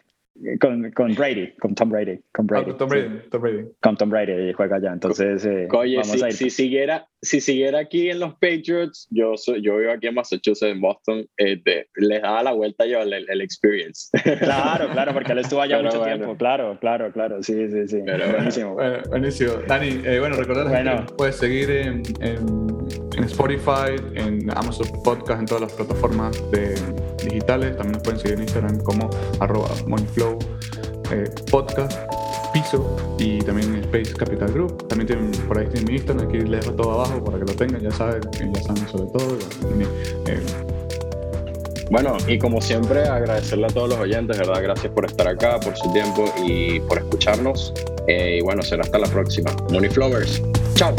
[0.60, 2.20] Con, con, Brady, con Tom Brady.
[2.34, 3.66] Con Brady, ah, Tom Brady, Tom Brady.
[3.80, 4.92] Con Tom Brady juega allá.
[4.92, 6.34] Entonces, eh, Oye, vamos si, a ir.
[6.34, 10.82] si, siguiera, si siguiera aquí en los Patriots, yo, yo vivo aquí en Massachusetts, en
[10.82, 11.62] Boston, eh,
[11.96, 14.10] les daba la vuelta yo el, el, experience.
[14.40, 16.36] Claro, claro, porque él estuvo allá mucho tiempo.
[16.36, 17.44] Claro, claro, claro.
[17.44, 18.00] Sí, sí, sí.
[18.04, 18.76] Pero, buenísimo.
[19.10, 19.54] buenísimo.
[19.68, 21.06] Dani, eh, bueno, recordar bueno.
[21.06, 26.76] que puedes seguir en, en, Spotify, en Amazon Podcast, en todas las plataformas de,
[27.26, 27.76] digitales.
[27.76, 29.10] También nos pueden seguir en Instagram como
[29.40, 30.38] arroba moneyflow
[31.12, 31.94] eh, podcast
[32.54, 34.88] piso y también Space Capital Group.
[34.88, 37.82] También tienen por ahí mi Instagram, aquí les dejo todo abajo para que lo tengan,
[37.82, 39.38] ya saben, ya saben sobre todo.
[40.28, 40.40] Eh,
[41.90, 44.62] bueno, y como siempre, agradecerle a todos los oyentes, ¿verdad?
[44.64, 47.74] Gracias por estar acá, por su tiempo y por escucharnos.
[48.08, 49.52] Eh, y bueno, será hasta la próxima.
[49.70, 50.42] Money Flowers.
[50.76, 50.96] Chao.